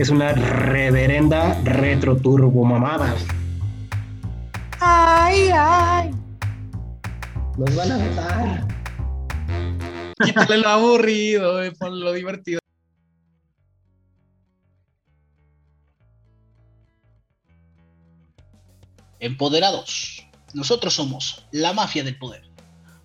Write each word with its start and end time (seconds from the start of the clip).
Es 0.00 0.08
una 0.08 0.32
reverenda 0.32 1.60
retro 1.62 2.16
turbo 2.16 2.64
mamada. 2.64 3.14
Ay, 4.80 5.50
ay. 5.52 6.10
Nos 7.58 7.76
van 7.76 7.92
a 7.92 7.98
matar. 7.98 8.68
Quítale 10.24 10.56
lo 10.56 10.68
aburrido, 10.70 11.62
eh, 11.62 11.72
ponle 11.72 12.02
lo 12.02 12.14
divertido. 12.14 12.60
Empoderados. 19.18 20.26
Nosotros 20.54 20.94
somos 20.94 21.46
la 21.50 21.74
mafia 21.74 22.04
del 22.04 22.16
poder. 22.16 22.48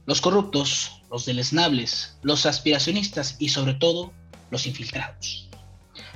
Los 0.06 0.22
corruptos, 0.22 1.02
los 1.12 1.26
deleznables, 1.26 2.18
los 2.22 2.46
aspiracionistas 2.46 3.36
y 3.38 3.50
sobre 3.50 3.74
todo 3.74 4.14
los 4.50 4.66
infiltrados. 4.66 5.46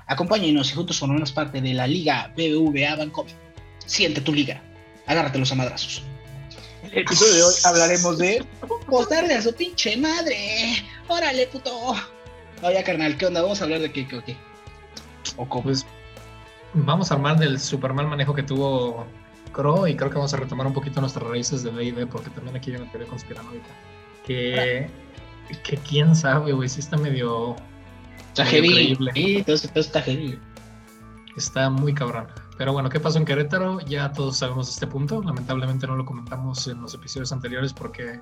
Acompáñenos 0.09 0.71
y 0.71 0.75
juntos 0.75 0.99
formemos 0.99 1.31
parte 1.31 1.61
de 1.61 1.73
la 1.73 1.87
Liga 1.87 2.33
BBVA 2.35 2.95
Bancomer. 2.95 3.33
Siente 3.85 4.19
tu 4.21 4.33
liga. 4.33 4.61
Agárrate 5.07 5.39
los 5.39 5.51
amadrazos. 5.51 6.03
En 6.83 6.91
el 6.91 6.97
episodio 6.99 7.35
de 7.35 7.43
hoy 7.43 7.53
hablaremos 7.63 8.17
de... 8.17 8.45
Darle 9.09 9.35
a 9.35 9.41
su 9.41 9.53
pinche 9.53 9.95
madre. 9.95 10.83
Órale, 11.07 11.47
puto. 11.47 11.95
Oye, 12.61 12.83
carnal, 12.83 13.17
¿qué 13.17 13.27
onda? 13.27 13.41
Vamos 13.41 13.61
a 13.61 13.63
hablar 13.63 13.79
de 13.79 13.91
qué, 13.91 14.07
qué, 14.07 14.17
o 14.17 14.23
qué. 14.23 14.35
O 15.37 15.47
cómo. 15.47 15.63
Pues 15.63 15.85
vamos 16.73 17.11
a 17.11 17.15
armar 17.15 17.37
del 17.37 17.59
super 17.59 17.93
mal 17.93 18.07
manejo 18.07 18.33
que 18.33 18.43
tuvo 18.43 19.05
Crow 19.51 19.87
y 19.87 19.95
creo 19.95 20.09
que 20.09 20.15
vamos 20.17 20.33
a 20.33 20.37
retomar 20.37 20.67
un 20.67 20.73
poquito 20.73 21.01
nuestras 21.01 21.27
raíces 21.27 21.63
de 21.63 21.71
D&D 21.71 22.05
porque 22.07 22.29
también 22.29 22.55
aquí 22.55 22.71
hay 22.71 22.77
una 22.77 22.91
teoría 22.91 23.07
conspiranoica 23.07 23.69
que, 24.25 24.89
que 25.63 25.77
quién 25.77 26.15
sabe, 26.15 26.51
güey, 26.53 26.69
sí 26.69 26.79
está 26.79 26.97
medio, 26.97 27.55
Está 28.41 28.51
heavy. 28.51 28.73
creíble. 28.73 29.11
Sí, 29.13 29.43
todo, 29.43 29.57
todo 29.57 29.79
está 29.79 30.01
heavy. 30.01 30.39
está 31.35 31.69
muy 31.69 31.93
cabrón. 31.93 32.27
Pero 32.57 32.73
bueno, 32.73 32.89
¿qué 32.89 32.99
pasó 32.99 33.17
en 33.17 33.25
Querétaro? 33.25 33.79
Ya 33.81 34.11
todos 34.11 34.37
sabemos 34.37 34.69
este 34.69 34.87
punto. 34.87 35.21
Lamentablemente 35.23 35.87
no 35.87 35.95
lo 35.95 36.05
comentamos 36.05 36.67
en 36.67 36.81
los 36.81 36.93
episodios 36.93 37.31
anteriores 37.31 37.73
porque 37.73 38.19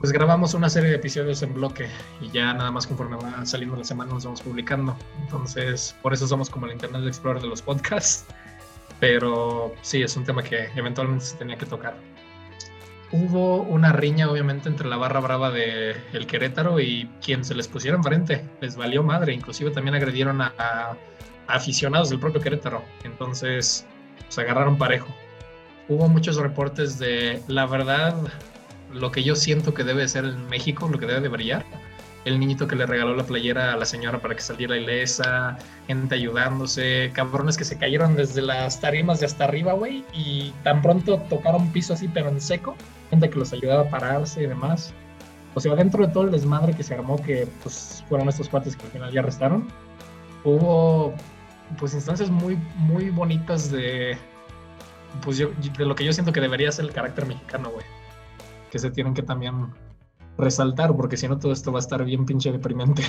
pues 0.00 0.10
grabamos 0.10 0.54
una 0.54 0.68
serie 0.68 0.90
de 0.90 0.96
episodios 0.96 1.42
en 1.42 1.54
bloque 1.54 1.88
y 2.20 2.28
ya 2.30 2.52
nada 2.52 2.72
más 2.72 2.88
conforme 2.88 3.16
va 3.16 3.46
saliendo 3.46 3.76
la 3.76 3.84
semana 3.84 4.12
nos 4.12 4.24
vamos 4.24 4.42
publicando. 4.42 4.96
Entonces, 5.20 5.94
por 6.02 6.12
eso 6.12 6.26
somos 6.26 6.50
como 6.50 6.66
el 6.66 6.72
Internet 6.72 7.06
Explorer 7.06 7.40
de 7.40 7.48
los 7.48 7.62
podcasts. 7.62 8.24
Pero 8.98 9.72
sí, 9.82 10.02
es 10.02 10.16
un 10.16 10.24
tema 10.24 10.42
que 10.42 10.70
eventualmente 10.74 11.24
se 11.24 11.36
tenía 11.36 11.56
que 11.56 11.66
tocar. 11.66 11.94
Hubo 13.12 13.62
una 13.62 13.92
riña, 13.92 14.30
obviamente, 14.30 14.68
entre 14.70 14.88
la 14.88 14.96
barra 14.96 15.20
brava 15.20 15.50
de 15.50 15.94
El 16.14 16.26
Querétaro 16.26 16.80
y 16.80 17.10
quien 17.22 17.44
se 17.44 17.54
les 17.54 17.68
pusiera 17.68 17.96
enfrente. 17.96 18.42
Les 18.60 18.74
valió 18.76 19.02
madre. 19.02 19.34
Inclusive 19.34 19.70
también 19.70 19.94
agredieron 19.94 20.40
a, 20.40 20.54
a 20.56 20.96
aficionados 21.46 22.08
del 22.08 22.18
propio 22.18 22.40
Querétaro. 22.40 22.82
Entonces, 23.04 23.86
se 24.28 24.40
agarraron 24.40 24.78
parejo. 24.78 25.14
Hubo 25.88 26.08
muchos 26.08 26.36
reportes 26.36 26.98
de, 26.98 27.42
la 27.48 27.66
verdad, 27.66 28.14
lo 28.92 29.10
que 29.10 29.22
yo 29.22 29.36
siento 29.36 29.74
que 29.74 29.84
debe 29.84 30.08
ser 30.08 30.24
en 30.24 30.48
México, 30.48 30.88
lo 30.90 30.98
que 30.98 31.06
debe 31.06 31.20
de 31.20 31.28
brillar. 31.28 31.66
El 32.24 32.38
niñito 32.38 32.68
que 32.68 32.76
le 32.76 32.86
regaló 32.86 33.16
la 33.16 33.24
playera 33.24 33.72
a 33.72 33.76
la 33.76 33.84
señora 33.84 34.20
para 34.20 34.36
que 34.36 34.40
saliera 34.40 34.76
ilesa, 34.76 35.58
gente 35.88 36.14
ayudándose, 36.14 37.10
cabrones 37.12 37.56
que 37.58 37.64
se 37.64 37.76
cayeron 37.76 38.14
desde 38.14 38.42
las 38.42 38.80
tarimas 38.80 39.18
de 39.18 39.26
hasta 39.26 39.44
arriba, 39.44 39.72
güey, 39.72 40.04
y 40.14 40.52
tan 40.62 40.82
pronto 40.82 41.18
tocaron 41.28 41.72
piso 41.72 41.94
así, 41.94 42.06
pero 42.06 42.28
en 42.28 42.40
seco, 42.40 42.76
gente 43.12 43.28
que 43.28 43.38
los 43.38 43.52
ayudaba 43.52 43.82
a 43.82 43.90
pararse 43.90 44.42
y 44.42 44.46
demás. 44.46 44.94
O 45.54 45.60
sea, 45.60 45.74
dentro 45.74 46.06
de 46.06 46.12
todo 46.12 46.24
el 46.24 46.30
desmadre 46.30 46.74
que 46.74 46.82
se 46.82 46.94
armó, 46.94 47.22
que 47.22 47.46
pues 47.62 48.02
fueron 48.08 48.28
estos 48.28 48.48
cuates 48.48 48.74
que 48.74 48.86
al 48.86 48.90
final 48.90 49.12
ya 49.12 49.20
arrestaron, 49.20 49.68
hubo 50.44 51.14
pues 51.78 51.92
instancias 51.92 52.30
muy, 52.30 52.56
muy 52.76 53.10
bonitas 53.10 53.70
de, 53.70 54.16
pues 55.22 55.36
yo, 55.36 55.50
de 55.76 55.84
lo 55.84 55.94
que 55.94 56.04
yo 56.04 56.12
siento 56.14 56.32
que 56.32 56.40
debería 56.40 56.72
ser 56.72 56.86
el 56.86 56.92
carácter 56.92 57.26
mexicano, 57.26 57.70
güey. 57.70 57.84
Que 58.70 58.78
se 58.78 58.90
tienen 58.90 59.12
que 59.12 59.22
también 59.22 59.66
resaltar, 60.38 60.96
porque 60.96 61.18
si 61.18 61.28
no 61.28 61.38
todo 61.38 61.52
esto 61.52 61.70
va 61.70 61.80
a 61.80 61.82
estar 61.82 62.02
bien 62.06 62.24
pinche 62.24 62.50
deprimente. 62.50 63.02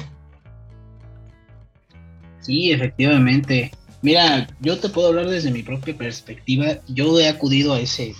Sí, 2.42 2.74
efectivamente. 2.74 3.72
Mira, 4.02 4.48
yo 4.60 4.78
te 4.78 4.90
puedo 4.90 5.08
hablar 5.08 5.30
desde 5.30 5.50
mi 5.50 5.64
propia 5.64 5.98
perspectiva. 5.98 6.80
Yo 6.90 7.18
he 7.18 7.30
acudido 7.30 7.74
a 7.74 7.80
ese 7.80 8.14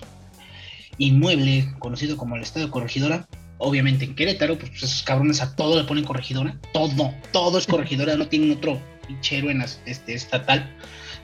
inmueble 0.98 1.74
conocido 1.80 2.18
como 2.18 2.36
el 2.36 2.44
Estado 2.44 2.66
de 2.66 2.72
Corregidora. 2.72 3.28
Obviamente 3.60 4.04
en 4.06 4.16
Querétaro, 4.16 4.58
pues 4.58 4.72
esos 4.76 5.04
cabrones 5.04 5.42
a 5.42 5.56
todo 5.56 5.78
le 5.80 5.88
ponen 5.88 6.04
corregidora. 6.04 6.58
Todo, 6.74 7.14
todo 7.32 7.58
es 7.58 7.66
corregidora, 7.68 8.16
no 8.16 8.28
tienen 8.28 8.52
otro 8.52 8.80
pinche 9.08 9.38
héroe 9.38 9.52
en 9.52 9.62
este, 9.86 10.14
estatal. 10.14 10.76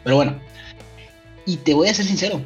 Pero 0.03 0.15
bueno, 0.15 0.39
y 1.45 1.57
te 1.57 1.73
voy 1.73 1.89
a 1.89 1.93
ser 1.93 2.05
sincero, 2.05 2.41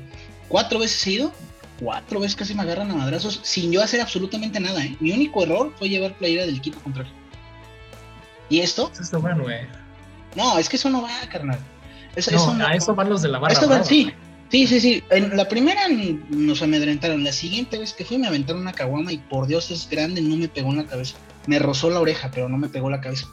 cuatro 0.47 0.79
veces 0.79 1.05
he 1.05 1.11
ido, 1.11 1.31
cuatro 1.79 2.19
veces 2.19 2.35
casi 2.35 2.55
me 2.55 2.63
agarran 2.63 2.89
a 2.91 2.95
madrazos 2.95 3.39
sin 3.43 3.71
yo 3.71 3.83
hacer 3.83 4.01
absolutamente 4.01 4.59
nada. 4.59 4.83
¿eh? 4.83 4.95
Mi 4.99 5.11
único 5.11 5.43
error 5.43 5.71
fue 5.77 5.89
llevar 5.89 6.17
playera 6.17 6.45
del 6.45 6.57
equipo 6.57 6.79
contrario. 6.79 7.11
Y 8.49 8.59
esto, 8.61 8.91
Eso 8.99 9.19
güey. 9.19 9.35
no, 10.35 10.57
es 10.57 10.69
que 10.69 10.75
eso 10.77 10.89
no 10.89 11.01
va, 11.03 11.09
carnal. 11.31 11.59
Eso, 12.15 12.31
No, 12.31 12.37
eso 12.37 12.53
no- 12.53 12.65
a 12.67 12.73
eso 12.75 12.95
van 12.95 13.09
los 13.09 13.21
de 13.21 13.29
la 13.29 13.39
barra. 13.39 13.53
esto 13.53 13.83
sí. 13.83 14.11
Sí, 14.49 14.67
sí, 14.67 14.79
sí. 14.79 15.03
En 15.09 15.35
la 15.35 15.47
primera 15.47 15.81
nos 16.29 16.61
amedrentaron. 16.61 17.23
La 17.23 17.31
siguiente 17.31 17.77
vez 17.77 17.93
que 17.93 18.05
fui 18.05 18.17
me 18.17 18.27
aventaron 18.27 18.61
una 18.61 18.73
caguama 18.73 19.11
y 19.11 19.17
por 19.17 19.47
Dios 19.47 19.71
es 19.71 19.89
grande, 19.89 20.21
no 20.21 20.35
me 20.35 20.47
pegó 20.47 20.71
en 20.71 20.77
la 20.77 20.85
cabeza. 20.85 21.17
Me 21.47 21.59
rozó 21.59 21.89
la 21.89 21.99
oreja, 21.99 22.31
pero 22.31 22.49
no 22.49 22.57
me 22.57 22.69
pegó 22.69 22.89
la 22.89 23.01
cabeza. 23.01 23.27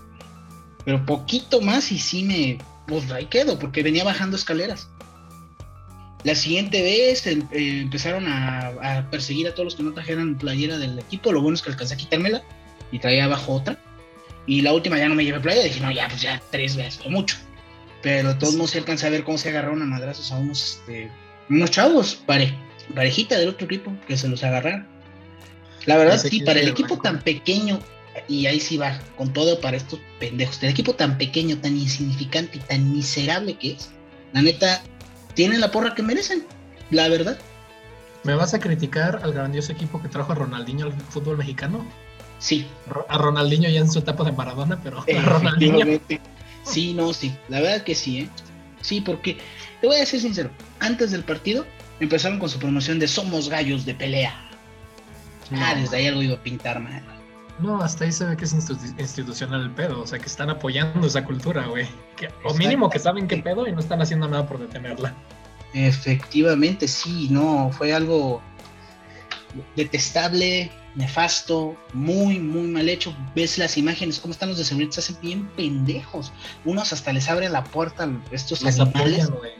Pero 0.84 1.04
poquito 1.04 1.60
más 1.60 1.92
y 1.92 1.98
sí 1.98 2.22
me... 2.24 2.58
Pues 2.86 3.10
ahí 3.12 3.26
quedo, 3.26 3.58
porque 3.58 3.82
venía 3.82 4.02
bajando 4.02 4.36
escaleras. 4.36 4.88
La 6.24 6.34
siguiente 6.34 6.82
vez 6.82 7.26
em- 7.26 7.46
eh, 7.52 7.80
empezaron 7.82 8.26
a, 8.26 9.06
perseguir 9.10 9.48
a 9.48 9.52
todos 9.52 9.64
los 9.64 9.74
que 9.74 9.82
no 9.82 9.92
trajeran 9.92 10.36
playera 10.36 10.78
del 10.78 10.98
equipo. 10.98 11.32
Lo 11.32 11.40
bueno 11.40 11.54
es 11.54 11.62
que 11.62 11.70
alcancé 11.70 11.94
a 11.94 11.96
quitármela 11.96 12.42
y 12.92 12.98
traía 12.98 13.24
abajo 13.24 13.52
otra. 13.52 13.78
Y 14.46 14.62
la 14.62 14.72
última 14.72 14.98
ya 14.98 15.08
no 15.08 15.14
me 15.14 15.24
llevé 15.24 15.40
playera. 15.40 15.64
Dije, 15.64 15.80
no, 15.80 15.90
ya, 15.90 16.08
pues 16.08 16.22
ya 16.22 16.42
tres 16.50 16.76
veces 16.76 17.00
o 17.04 17.10
mucho. 17.10 17.36
Pero 18.02 18.36
todos 18.38 18.54
modos 18.54 18.70
se 18.70 18.78
alcanza 18.78 19.06
a 19.06 19.10
ver 19.10 19.24
cómo 19.24 19.38
se 19.38 19.50
agarraron 19.50 19.82
a 19.82 19.86
madrazos 19.86 20.32
a 20.32 20.38
unos, 20.38 20.78
este, 20.78 21.10
unos 21.48 21.70
chavos, 21.70 22.14
pare, 22.14 22.54
parejita 22.94 23.38
del 23.38 23.50
otro 23.50 23.66
equipo, 23.66 23.92
que 24.06 24.16
se 24.16 24.28
los 24.28 24.42
agarraron. 24.42 24.86
La 25.86 25.96
verdad, 25.96 26.16
Ese 26.16 26.28
sí, 26.28 26.40
para 26.40 26.60
el 26.60 26.68
equipo 26.68 26.98
tan 26.98 27.20
pequeño, 27.20 27.80
y 28.28 28.46
ahí 28.46 28.60
sí 28.60 28.76
va, 28.76 28.98
con 29.16 29.32
todo 29.32 29.60
para 29.60 29.76
estos 29.76 30.00
pendejos, 30.18 30.62
el 30.62 30.70
equipo 30.70 30.94
tan 30.94 31.18
pequeño, 31.18 31.58
tan 31.58 31.76
insignificante 31.76 32.58
y 32.58 32.60
tan 32.60 32.92
miserable 32.92 33.56
que 33.56 33.72
es, 33.72 33.90
la 34.32 34.42
neta, 34.42 34.82
tienen 35.34 35.60
la 35.60 35.70
porra 35.70 35.94
que 35.94 36.02
merecen, 36.02 36.44
la 36.90 37.08
verdad. 37.08 37.38
¿Me 38.24 38.34
vas 38.34 38.52
a 38.52 38.60
criticar 38.60 39.20
al 39.22 39.32
grandioso 39.32 39.72
equipo 39.72 40.00
que 40.02 40.08
trajo 40.08 40.32
a 40.32 40.34
Ronaldinho 40.34 40.86
al 40.86 40.92
fútbol 40.92 41.38
mexicano? 41.38 41.86
Sí, 42.38 42.66
A 43.08 43.18
Ronaldinho 43.18 43.68
ya 43.68 43.80
en 43.80 43.90
su 43.90 43.98
etapa 43.98 44.24
de 44.24 44.32
Maradona, 44.32 44.80
pero 44.82 45.00
a 45.00 45.22
Ronaldinho. 45.22 46.00
Sí, 46.64 46.94
no, 46.94 47.12
sí, 47.12 47.34
la 47.48 47.60
verdad 47.60 47.82
que 47.82 47.94
sí, 47.94 48.20
¿eh? 48.20 48.28
Sí, 48.80 49.00
porque, 49.00 49.38
te 49.80 49.86
voy 49.86 49.96
a 49.96 50.06
ser 50.06 50.20
sincero, 50.20 50.50
antes 50.78 51.10
del 51.10 51.24
partido 51.24 51.66
empezaron 52.00 52.38
con 52.38 52.48
su 52.48 52.58
promoción 52.58 52.98
de 52.98 53.08
Somos 53.08 53.48
Gallos 53.48 53.84
de 53.84 53.94
Pelea. 53.94 54.34
Ah, 55.52 55.74
desde 55.74 55.96
ahí 55.96 56.06
algo 56.06 56.22
iba 56.22 56.34
a 56.36 56.42
pintar, 56.42 56.80
man. 56.80 57.02
No, 57.58 57.82
hasta 57.82 58.04
ahí 58.04 58.12
se 58.12 58.24
ve 58.24 58.36
que 58.36 58.44
es 58.44 58.54
institu- 58.54 58.98
institucional 58.98 59.62
el 59.62 59.70
pedo, 59.72 60.00
o 60.00 60.06
sea, 60.06 60.18
que 60.18 60.26
están 60.26 60.48
apoyando 60.48 61.06
esa 61.06 61.24
cultura, 61.24 61.66
güey. 61.66 61.86
O 62.44 62.54
mínimo 62.54 62.88
que 62.88 62.98
saben 62.98 63.28
qué 63.28 63.36
pedo 63.38 63.66
y 63.66 63.72
no 63.72 63.80
están 63.80 64.00
haciendo 64.00 64.28
nada 64.28 64.46
por 64.46 64.58
detenerla. 64.58 65.14
Efectivamente, 65.74 66.88
sí, 66.88 67.28
no, 67.30 67.70
fue 67.72 67.92
algo 67.92 68.40
detestable, 69.76 70.70
nefasto, 70.94 71.76
muy, 71.92 72.38
muy 72.38 72.68
mal 72.68 72.88
hecho. 72.88 73.14
Ves 73.34 73.58
las 73.58 73.76
imágenes, 73.76 74.20
cómo 74.20 74.32
están 74.32 74.48
los 74.48 74.58
de 74.58 74.64
seguridad, 74.64 74.90
se 74.92 75.00
hacen 75.00 75.16
bien 75.20 75.48
pendejos. 75.56 76.32
Unos 76.64 76.92
hasta 76.92 77.12
les 77.12 77.28
abren 77.28 77.52
la 77.52 77.64
puerta 77.64 78.04
a 78.04 78.34
estos 78.34 78.62
Los 78.62 78.78
animales. 78.80 79.24
apoyan. 79.24 79.50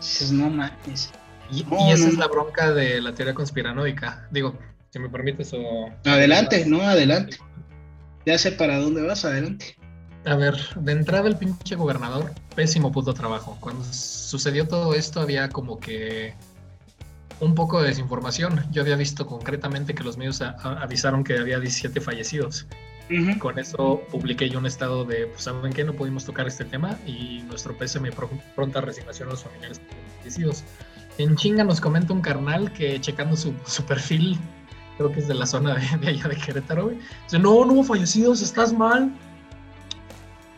Dices, 0.00 0.32
no 0.32 0.50
mames. 0.50 1.10
Y, 1.50 1.62
No, 1.64 1.88
y 1.88 1.92
esa 1.92 2.04
no, 2.04 2.08
es 2.10 2.18
la 2.18 2.28
bronca 2.28 2.72
de 2.72 3.00
la 3.00 3.14
teoría 3.14 3.34
conspiranoica. 3.34 4.28
Digo, 4.30 4.58
si 4.90 4.98
me 4.98 5.08
permites 5.08 5.52
o... 5.52 5.90
Adelante, 6.04 6.64
no, 6.66 6.80
adelante. 6.82 7.38
Ya 8.24 8.38
sé 8.38 8.52
para 8.52 8.78
dónde 8.78 9.02
vas, 9.02 9.24
adelante. 9.24 9.76
A 10.24 10.34
ver, 10.34 10.56
de 10.74 10.90
entrada 10.92 11.28
el 11.28 11.36
pinche 11.36 11.76
gobernador, 11.76 12.32
pésimo 12.56 12.90
puto 12.90 13.14
trabajo. 13.14 13.56
Cuando 13.60 13.84
sucedió 13.84 14.66
todo 14.66 14.94
esto 14.94 15.20
había 15.20 15.48
como 15.50 15.78
que 15.78 16.34
un 17.40 17.54
poco 17.54 17.80
de 17.82 17.88
desinformación. 17.88 18.64
Yo 18.70 18.82
había 18.82 18.96
visto 18.96 19.26
concretamente 19.26 19.94
que 19.94 20.02
los 20.02 20.16
medios 20.16 20.40
a- 20.42 20.56
a- 20.62 20.82
avisaron 20.82 21.22
que 21.24 21.38
había 21.38 21.58
17 21.60 22.00
fallecidos. 22.00 22.66
Con 23.38 23.56
eso 23.60 24.02
publiqué 24.10 24.48
yo 24.48 24.58
un 24.58 24.66
estado 24.66 25.04
de, 25.04 25.26
pues, 25.28 25.42
¿saben 25.44 25.72
qué? 25.72 25.84
No 25.84 25.92
pudimos 25.92 26.24
tocar 26.24 26.48
este 26.48 26.64
tema 26.64 26.98
y 27.06 27.42
nuestro 27.46 27.76
pésame 27.76 28.10
pronta 28.56 28.80
resignación 28.80 29.28
a 29.28 29.32
los 29.32 29.44
familiares 29.44 29.80
fallecidos. 30.18 30.64
En 31.18 31.36
chinga 31.36 31.62
nos 31.62 31.80
comenta 31.80 32.12
un 32.12 32.20
carnal 32.20 32.72
que 32.72 33.00
checando 33.00 33.36
su, 33.36 33.54
su 33.64 33.84
perfil, 33.84 34.36
creo 34.96 35.12
que 35.12 35.20
es 35.20 35.28
de 35.28 35.34
la 35.34 35.46
zona 35.46 35.74
de, 35.76 35.98
de 35.98 36.08
allá 36.08 36.26
de 36.28 36.36
Querétaro, 36.36 36.86
güey. 36.86 36.98
Dice, 37.24 37.38
no, 37.38 37.64
no 37.64 37.74
hubo 37.74 37.84
fallecidos, 37.84 38.42
estás 38.42 38.72
mal. 38.72 39.12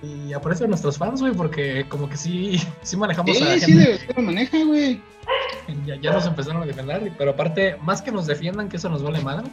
Y 0.02 0.32
aparecen 0.32 0.70
nuestros 0.70 0.96
fans, 0.96 1.20
güey, 1.20 1.34
porque 1.34 1.84
como 1.88 2.08
que 2.08 2.16
sí, 2.16 2.56
sí 2.82 2.96
manejamos 2.96 3.42
a 3.42 3.54
Sí, 3.54 3.60
sí, 3.60 3.72
gente 3.72 3.90
de- 3.90 3.98
sí 3.98 4.06
lo 4.16 4.22
maneja, 4.22 4.64
güey. 4.64 5.02
ya, 5.86 5.96
ya 5.96 6.12
nos 6.12 6.26
empezaron 6.26 6.62
a 6.62 6.66
defender, 6.66 7.12
pero 7.18 7.32
aparte, 7.32 7.76
más 7.82 8.02
que 8.02 8.10
nos 8.12 8.26
defiendan, 8.26 8.68
que 8.68 8.76
eso 8.76 8.88
nos 8.88 9.02
vale 9.02 9.20
madre, 9.20 9.48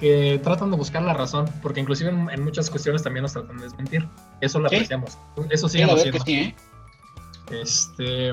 que 0.00 0.40
tratan 0.42 0.70
de 0.70 0.76
buscar 0.76 1.02
la 1.02 1.14
razón, 1.14 1.48
porque 1.62 1.80
inclusive 1.80 2.10
en, 2.10 2.28
en 2.30 2.42
muchas 2.44 2.68
cuestiones 2.70 3.02
también 3.02 3.22
nos 3.22 3.32
tratan 3.32 3.56
de 3.58 3.64
desmentir. 3.64 4.08
Eso 4.40 4.58
lo 4.58 4.68
Sí. 4.68 4.76
apreciamos. 4.76 5.18
Eso 5.50 5.68
sí, 5.68 5.82
lo 5.84 5.94
que 5.96 6.18
sí, 6.20 6.34
¿eh? 6.34 6.56
Este. 7.50 8.32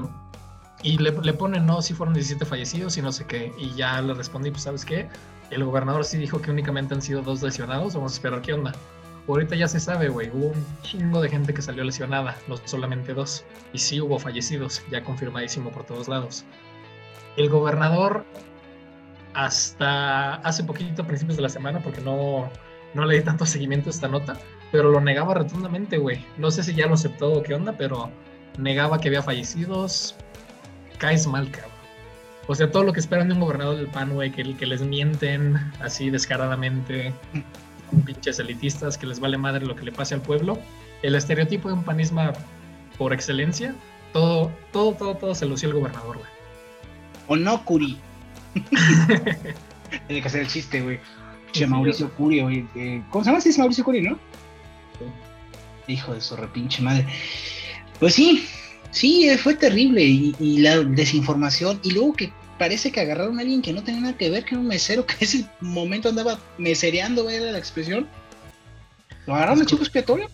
Y 0.82 0.98
le, 0.98 1.12
le 1.12 1.34
ponen, 1.34 1.66
no, 1.66 1.82
sí 1.82 1.94
fueron 1.94 2.14
17 2.14 2.46
fallecidos 2.46 2.98
y 2.98 3.02
no 3.02 3.12
sé 3.12 3.26
qué. 3.26 3.52
Y 3.58 3.72
ya 3.76 4.02
le 4.02 4.14
respondí, 4.14 4.50
pues, 4.50 4.64
¿sabes 4.64 4.86
qué? 4.86 5.10
El 5.52 5.64
gobernador 5.66 6.06
sí 6.06 6.18
dijo 6.18 6.42
que 6.42 6.52
únicamente 6.52 6.94
han 6.94 7.02
sido 7.02 7.22
dos 7.22 7.42
lesionados. 7.42 7.96
Vamos 7.96 8.14
a 8.14 8.16
esperar 8.16 8.42
qué 8.42 8.54
onda. 8.54 8.72
Ahorita 9.28 9.56
ya 9.56 9.68
se 9.68 9.80
sabe, 9.80 10.08
güey. 10.10 10.30
Hubo 10.30 10.48
un 10.48 10.66
chingo 10.82 11.22
de 11.22 11.30
gente 11.30 11.54
que 11.54 11.62
salió 11.62 11.84
lesionada, 11.84 12.38
no 12.48 12.56
solamente 12.66 13.14
dos. 13.14 13.44
Y 13.74 13.78
sí 13.80 14.00
hubo 14.00 14.18
fallecidos, 14.20 14.82
ya 14.90 15.04
confirmadísimo 15.04 15.70
por 15.70 15.84
todos 15.84 16.08
lados. 16.08 16.46
El 17.40 17.48
gobernador, 17.48 18.26
hasta 19.34 20.36
hace 20.36 20.62
poquito, 20.66 21.04
a 21.04 21.08
principios 21.08 21.38
de 21.38 21.44
la 21.44 21.48
semana, 21.48 21.80
porque 21.82 22.02
no, 22.02 22.52
no 22.94 23.06
le 23.06 23.16
di 23.16 23.24
tanto 23.24 23.46
seguimiento 23.46 23.88
a 23.90 23.92
esta 23.92 24.10
nota, 24.10 24.38
pero 24.74 24.90
lo 24.90 25.00
negaba 25.00 25.36
rotundamente, 25.36 25.98
güey. 25.98 26.26
No 26.38 26.52
sé 26.52 26.64
si 26.64 26.76
ya 26.76 26.88
lo 26.88 26.96
aceptó 26.96 27.32
o 27.32 27.42
qué 27.42 27.54
onda, 27.54 27.78
pero 27.78 28.12
negaba 28.58 29.00
que 29.00 29.08
había 29.08 29.24
fallecidos. 29.24 30.18
Caes 30.98 31.28
mal, 31.28 31.50
cabrón. 31.50 31.72
O 32.48 32.56
sea, 32.56 32.70
todo 32.70 32.84
lo 32.84 32.92
que 32.92 33.00
esperan 33.00 33.30
de 33.30 33.36
un 33.36 33.40
gobernador 33.40 33.78
del 33.78 33.88
PAN, 33.88 34.14
güey, 34.14 34.34
que, 34.34 34.58
que 34.58 34.66
les 34.66 34.82
mienten 34.82 35.56
así 35.80 36.10
descaradamente, 36.10 37.14
pinches 38.06 38.40
elitistas, 38.40 38.98
que 38.98 39.08
les 39.08 39.22
vale 39.22 39.38
madre 39.38 39.66
lo 39.66 39.78
que 39.78 39.86
le 39.86 39.94
pase 39.94 40.14
al 40.14 40.22
pueblo. 40.22 40.60
El 41.04 41.16
estereotipo 41.16 41.70
de 41.70 41.76
un 41.76 41.86
panisma 41.86 42.34
por 42.98 43.14
excelencia, 43.14 43.74
todo, 44.12 44.52
todo, 44.74 44.92
todo, 44.92 45.16
todo 45.16 45.34
se 45.34 45.46
lució 45.46 45.70
el 45.70 45.76
gobernador, 45.76 46.18
güey. 46.18 46.39
O 47.30 47.36
no, 47.38 47.64
Curi. 47.64 47.98
Tiene 50.08 50.22
que 50.22 50.28
hacer 50.28 50.42
el 50.42 50.48
chiste, 50.48 50.82
güey. 50.82 51.00
Che, 51.52 51.62
Sí, 51.62 51.66
Mauricio 51.66 52.12
Curi, 52.16 52.42
güey. 52.42 52.68
eh, 52.76 53.02
¿Cómo 53.10 53.24
se 53.24 53.30
llama? 53.30 53.42
Sí, 53.42 53.50
es 53.50 53.58
Mauricio 53.58 53.84
Curi, 53.84 54.02
¿no? 54.02 54.20
Hijo 55.88 56.14
de 56.14 56.22
su 56.22 56.36
repinche 56.36 56.82
madre. 56.84 57.08
Pues 58.00 58.14
sí, 58.14 58.46
sí, 58.92 59.28
eh, 59.30 59.38
fue 59.38 59.56
terrible. 59.56 60.04
Y, 60.04 60.36
y 60.40 60.60
la 60.60 60.78
desinformación. 60.80 61.80
Y 61.84 61.92
luego 61.92 62.14
que 62.14 62.32
parece 62.60 62.92
que 62.92 63.00
agarraron 63.00 63.38
a 63.40 63.42
alguien 63.42 63.62
que 63.62 63.74
no 63.74 63.84
tenía 63.84 64.02
nada 64.02 64.18
que 64.18 64.30
ver, 64.30 64.44
que 64.44 64.52
era 64.56 64.62
un 64.62 64.68
mesero, 64.68 65.06
que 65.08 65.16
ese 65.26 65.46
momento 65.62 66.10
andaba 66.10 66.40
mesereando, 66.58 67.24
güey, 67.24 67.38
era 67.38 67.52
la 67.52 67.58
expresión. 67.58 68.08
¿Lo 69.26 69.36
agarraron 69.36 69.62
el 69.62 69.66
chico 69.66 69.82
expiatorio? 69.82 70.30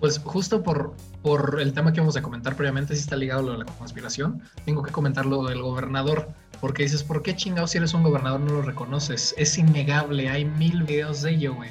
Pues 0.00 0.18
justo 0.18 0.62
por, 0.62 0.94
por 1.22 1.58
el 1.60 1.74
tema 1.74 1.92
que 1.92 2.00
vamos 2.00 2.16
a 2.16 2.22
comentar 2.22 2.56
previamente, 2.56 2.94
si 2.94 3.00
está 3.00 3.16
ligado 3.16 3.40
a 3.40 3.42
lo 3.44 3.52
de 3.52 3.58
la 3.58 3.64
conspiración, 3.66 4.42
tengo 4.64 4.82
que 4.82 4.90
comentar 4.90 5.26
lo 5.26 5.44
del 5.44 5.60
gobernador, 5.60 6.28
porque 6.60 6.84
dices, 6.84 7.04
¿por 7.04 7.22
qué 7.22 7.36
chingados 7.36 7.72
si 7.72 7.78
eres 7.78 7.92
un 7.92 8.02
gobernador 8.02 8.40
no 8.40 8.54
lo 8.54 8.62
reconoces? 8.62 9.34
Es 9.36 9.58
innegable, 9.58 10.30
hay 10.30 10.46
mil 10.46 10.82
videos 10.84 11.20
de 11.22 11.32
ello, 11.32 11.54
güey. 11.54 11.70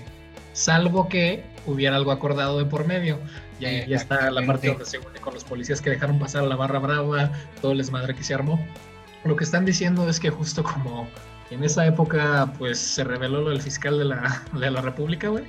Salvo 0.53 1.09
que 1.09 1.43
hubiera 1.65 1.95
algo 1.95 2.11
acordado 2.11 2.59
de 2.59 2.65
por 2.65 2.85
medio. 2.85 3.19
Y 3.59 3.65
ahí 3.65 3.87
ya 3.87 3.97
está 3.97 4.29
la 4.29 4.45
parte 4.45 4.69
donde 4.69 4.85
se 4.85 4.99
une 4.99 5.19
con 5.19 5.33
los 5.33 5.43
policías 5.43 5.81
que 5.81 5.89
dejaron 5.89 6.19
pasar 6.19 6.43
a 6.43 6.47
la 6.47 6.55
barra 6.55 6.79
brava, 6.79 7.31
todo 7.61 7.71
el 7.71 7.79
desmadre 7.79 8.15
que 8.15 8.23
se 8.23 8.33
armó. 8.33 8.59
Lo 9.25 9.35
que 9.35 9.43
están 9.43 9.65
diciendo 9.65 10.07
es 10.07 10.19
que 10.19 10.29
justo 10.29 10.63
como 10.63 11.07
en 11.49 11.63
esa 11.63 11.85
época 11.85 12.53
pues 12.57 12.77
se 12.77 13.03
reveló 13.03 13.41
lo 13.41 13.49
del 13.49 13.61
fiscal 13.61 13.97
de 13.97 14.05
la, 14.05 14.43
de 14.53 14.71
la 14.71 14.81
República, 14.81 15.29
güey. 15.29 15.43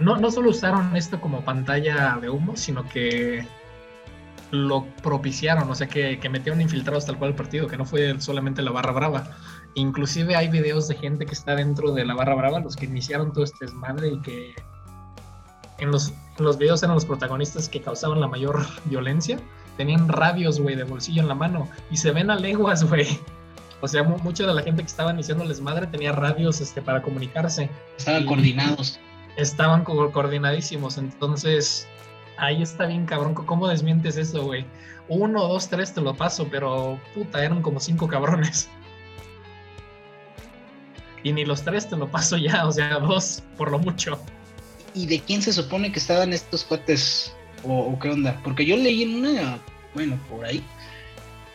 No, 0.00 0.16
no 0.16 0.30
solo 0.30 0.50
usaron 0.50 0.96
esto 0.96 1.20
como 1.20 1.44
pantalla 1.44 2.18
de 2.20 2.30
humo, 2.30 2.56
sino 2.56 2.88
que 2.88 3.46
lo 4.50 4.84
propiciaron, 5.02 5.70
o 5.70 5.74
sea, 5.74 5.86
que, 5.86 6.18
que 6.18 6.28
metieron 6.28 6.60
infiltrados 6.60 7.06
tal 7.06 7.16
cual 7.18 7.30
el 7.30 7.36
partido, 7.36 7.68
que 7.68 7.76
no 7.76 7.84
fue 7.84 8.20
solamente 8.20 8.62
la 8.62 8.72
barra 8.72 8.92
brava. 8.92 9.30
Inclusive 9.74 10.34
hay 10.34 10.48
videos 10.48 10.88
de 10.88 10.96
gente 10.96 11.24
que 11.26 11.34
está 11.34 11.54
dentro 11.54 11.92
de 11.92 12.04
la 12.04 12.14
barra 12.14 12.34
brava, 12.34 12.58
los 12.58 12.74
que 12.74 12.86
iniciaron 12.86 13.32
todo 13.32 13.44
este 13.44 13.66
desmadre 13.66 14.08
y 14.08 14.20
que 14.20 14.54
en 15.78 15.90
los, 15.92 16.08
en 16.38 16.44
los 16.44 16.58
videos 16.58 16.82
eran 16.82 16.94
los 16.96 17.04
protagonistas 17.04 17.68
que 17.68 17.80
causaban 17.80 18.20
la 18.20 18.26
mayor 18.26 18.66
violencia. 18.86 19.38
Tenían 19.76 20.08
radios, 20.08 20.60
güey, 20.60 20.74
de 20.74 20.82
bolsillo 20.84 21.22
en 21.22 21.28
la 21.28 21.34
mano 21.36 21.68
y 21.90 21.96
se 21.96 22.10
ven 22.10 22.30
a 22.30 22.34
leguas, 22.36 22.82
güey. 22.82 23.06
O 23.80 23.88
sea, 23.88 24.02
mu- 24.02 24.18
mucha 24.18 24.46
de 24.46 24.52
la 24.52 24.62
gente 24.62 24.82
que 24.82 24.88
estaba 24.88 25.12
iniciando 25.12 25.44
el 25.44 25.48
desmadre 25.48 25.86
tenía 25.86 26.12
radios 26.12 26.60
este, 26.60 26.82
para 26.82 27.00
comunicarse 27.00 27.70
Estaban 27.96 28.26
coordinados. 28.26 28.98
Estaban 29.40 29.84
co- 29.84 30.10
coordinadísimos. 30.12 30.98
Entonces, 30.98 31.86
ahí 32.36 32.62
está 32.62 32.86
bien, 32.86 33.06
cabrón. 33.06 33.34
¿Cómo 33.34 33.68
desmientes 33.68 34.16
eso, 34.16 34.44
güey? 34.44 34.64
Uno, 35.08 35.48
dos, 35.48 35.68
tres 35.68 35.92
te 35.92 36.00
lo 36.00 36.14
paso, 36.14 36.46
pero 36.50 36.98
puta, 37.14 37.44
eran 37.44 37.62
como 37.62 37.80
cinco 37.80 38.06
cabrones. 38.08 38.68
Y 41.22 41.32
ni 41.32 41.44
los 41.44 41.62
tres 41.62 41.88
te 41.88 41.96
lo 41.96 42.08
paso 42.08 42.36
ya, 42.36 42.66
o 42.66 42.72
sea, 42.72 42.98
dos 42.98 43.42
por 43.58 43.70
lo 43.70 43.78
mucho. 43.78 44.18
¿Y 44.94 45.06
de 45.06 45.20
quién 45.20 45.42
se 45.42 45.52
supone 45.52 45.92
que 45.92 45.98
estaban 45.98 46.32
estos 46.32 46.64
cuates? 46.64 47.34
¿O, 47.62 47.78
o 47.78 47.98
qué 47.98 48.10
onda? 48.10 48.40
Porque 48.42 48.64
yo 48.64 48.76
leí 48.76 49.02
en 49.02 49.16
una, 49.16 49.58
bueno, 49.94 50.18
por 50.30 50.44
ahí, 50.46 50.64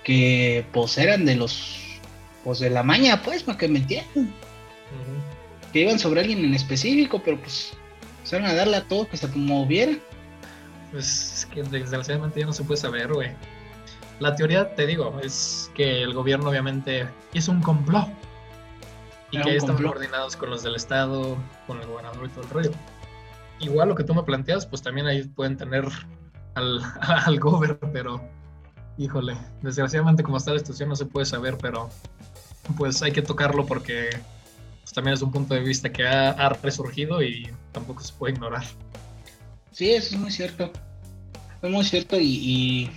que 0.03 0.65
pues 0.71 0.97
eran 0.99 1.25
de 1.25 1.35
los, 1.35 1.79
pues 2.43 2.59
de 2.59 2.69
la 2.69 2.83
maña, 2.83 3.21
pues, 3.23 3.41
para 3.41 3.57
que 3.57 3.67
me 3.67 3.79
entiendan. 3.79 4.31
Que 5.75 5.81
iban 5.81 5.99
sobre 5.99 6.21
alguien 6.21 6.39
en 6.39 6.53
específico, 6.53 7.21
pero 7.21 7.37
pues 7.37 7.73
empezaron 8.19 8.45
a 8.45 8.53
darle 8.53 8.77
a 8.77 8.87
todo 8.87 9.09
que 9.09 9.17
se 9.17 9.27
moviera. 9.27 9.91
Pues 10.93 11.33
es 11.33 11.45
que 11.47 11.63
desgraciadamente 11.63 12.39
ya 12.39 12.45
no 12.45 12.53
se 12.53 12.63
puede 12.63 12.79
saber, 12.79 13.11
güey. 13.11 13.31
La 14.21 14.33
teoría, 14.37 14.73
te 14.73 14.87
digo, 14.87 15.19
es 15.21 15.69
que 15.75 16.01
el 16.01 16.13
gobierno 16.13 16.49
obviamente 16.49 17.09
hizo 17.33 17.51
un 17.51 17.61
complot. 17.61 18.07
Y 19.31 19.35
Era 19.35 19.43
que 19.43 19.57
estaban 19.57 19.75
complot. 19.75 19.95
coordinados 19.95 20.37
con 20.37 20.49
los 20.49 20.63
del 20.63 20.75
Estado, 20.75 21.35
con 21.67 21.81
el 21.81 21.87
gobernador 21.87 22.25
y 22.25 22.29
todo 22.29 22.43
el 22.45 22.49
rollo. 22.51 22.71
Igual 23.59 23.89
lo 23.89 23.95
que 23.95 24.05
tú 24.05 24.15
me 24.15 24.23
planteas, 24.23 24.65
pues 24.65 24.81
también 24.81 25.07
ahí 25.07 25.25
pueden 25.25 25.57
tener 25.57 25.85
al, 26.53 26.79
al 27.01 27.37
gober, 27.37 27.77
pero 27.91 28.21
híjole, 28.97 29.35
desgraciadamente 29.61 30.23
como 30.23 30.37
está 30.37 30.53
la 30.53 30.59
situación 30.59 30.87
no 30.87 30.95
se 30.95 31.05
puede 31.05 31.25
saber, 31.25 31.57
pero 31.61 31.89
pues 32.77 33.01
hay 33.01 33.11
que 33.11 33.21
tocarlo 33.21 33.65
porque 33.65 34.09
pues, 34.85 34.93
también 34.93 35.15
es 35.15 35.23
un 35.23 35.31
punto 35.31 35.55
de 35.55 35.61
vista 35.61 35.91
que 35.91 36.05
ha, 36.07 36.29
ha 36.29 36.49
resurgido 36.49 37.23
y 37.23 37.49
tampoco 37.71 38.03
se 38.03 38.13
puede 38.13 38.33
ignorar. 38.33 38.63
Sí, 39.71 39.89
eso 39.89 40.13
es 40.13 40.21
muy 40.21 40.29
cierto. 40.29 40.71
Es 41.63 41.71
muy 41.71 41.83
cierto 41.83 42.19
y, 42.19 42.27
y 42.27 42.91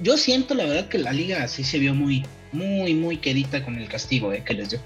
yo 0.00 0.16
siento 0.16 0.54
la 0.54 0.66
verdad 0.66 0.88
que 0.88 0.98
la 0.98 1.12
liga 1.12 1.48
sí 1.48 1.64
se 1.64 1.80
vio 1.80 1.94
muy, 1.94 2.24
muy, 2.52 2.94
muy 2.94 3.16
quedita 3.16 3.64
con 3.64 3.76
el 3.76 3.88
castigo 3.88 4.32
eh, 4.32 4.44
que 4.44 4.54
les 4.54 4.70
dio. 4.70 4.80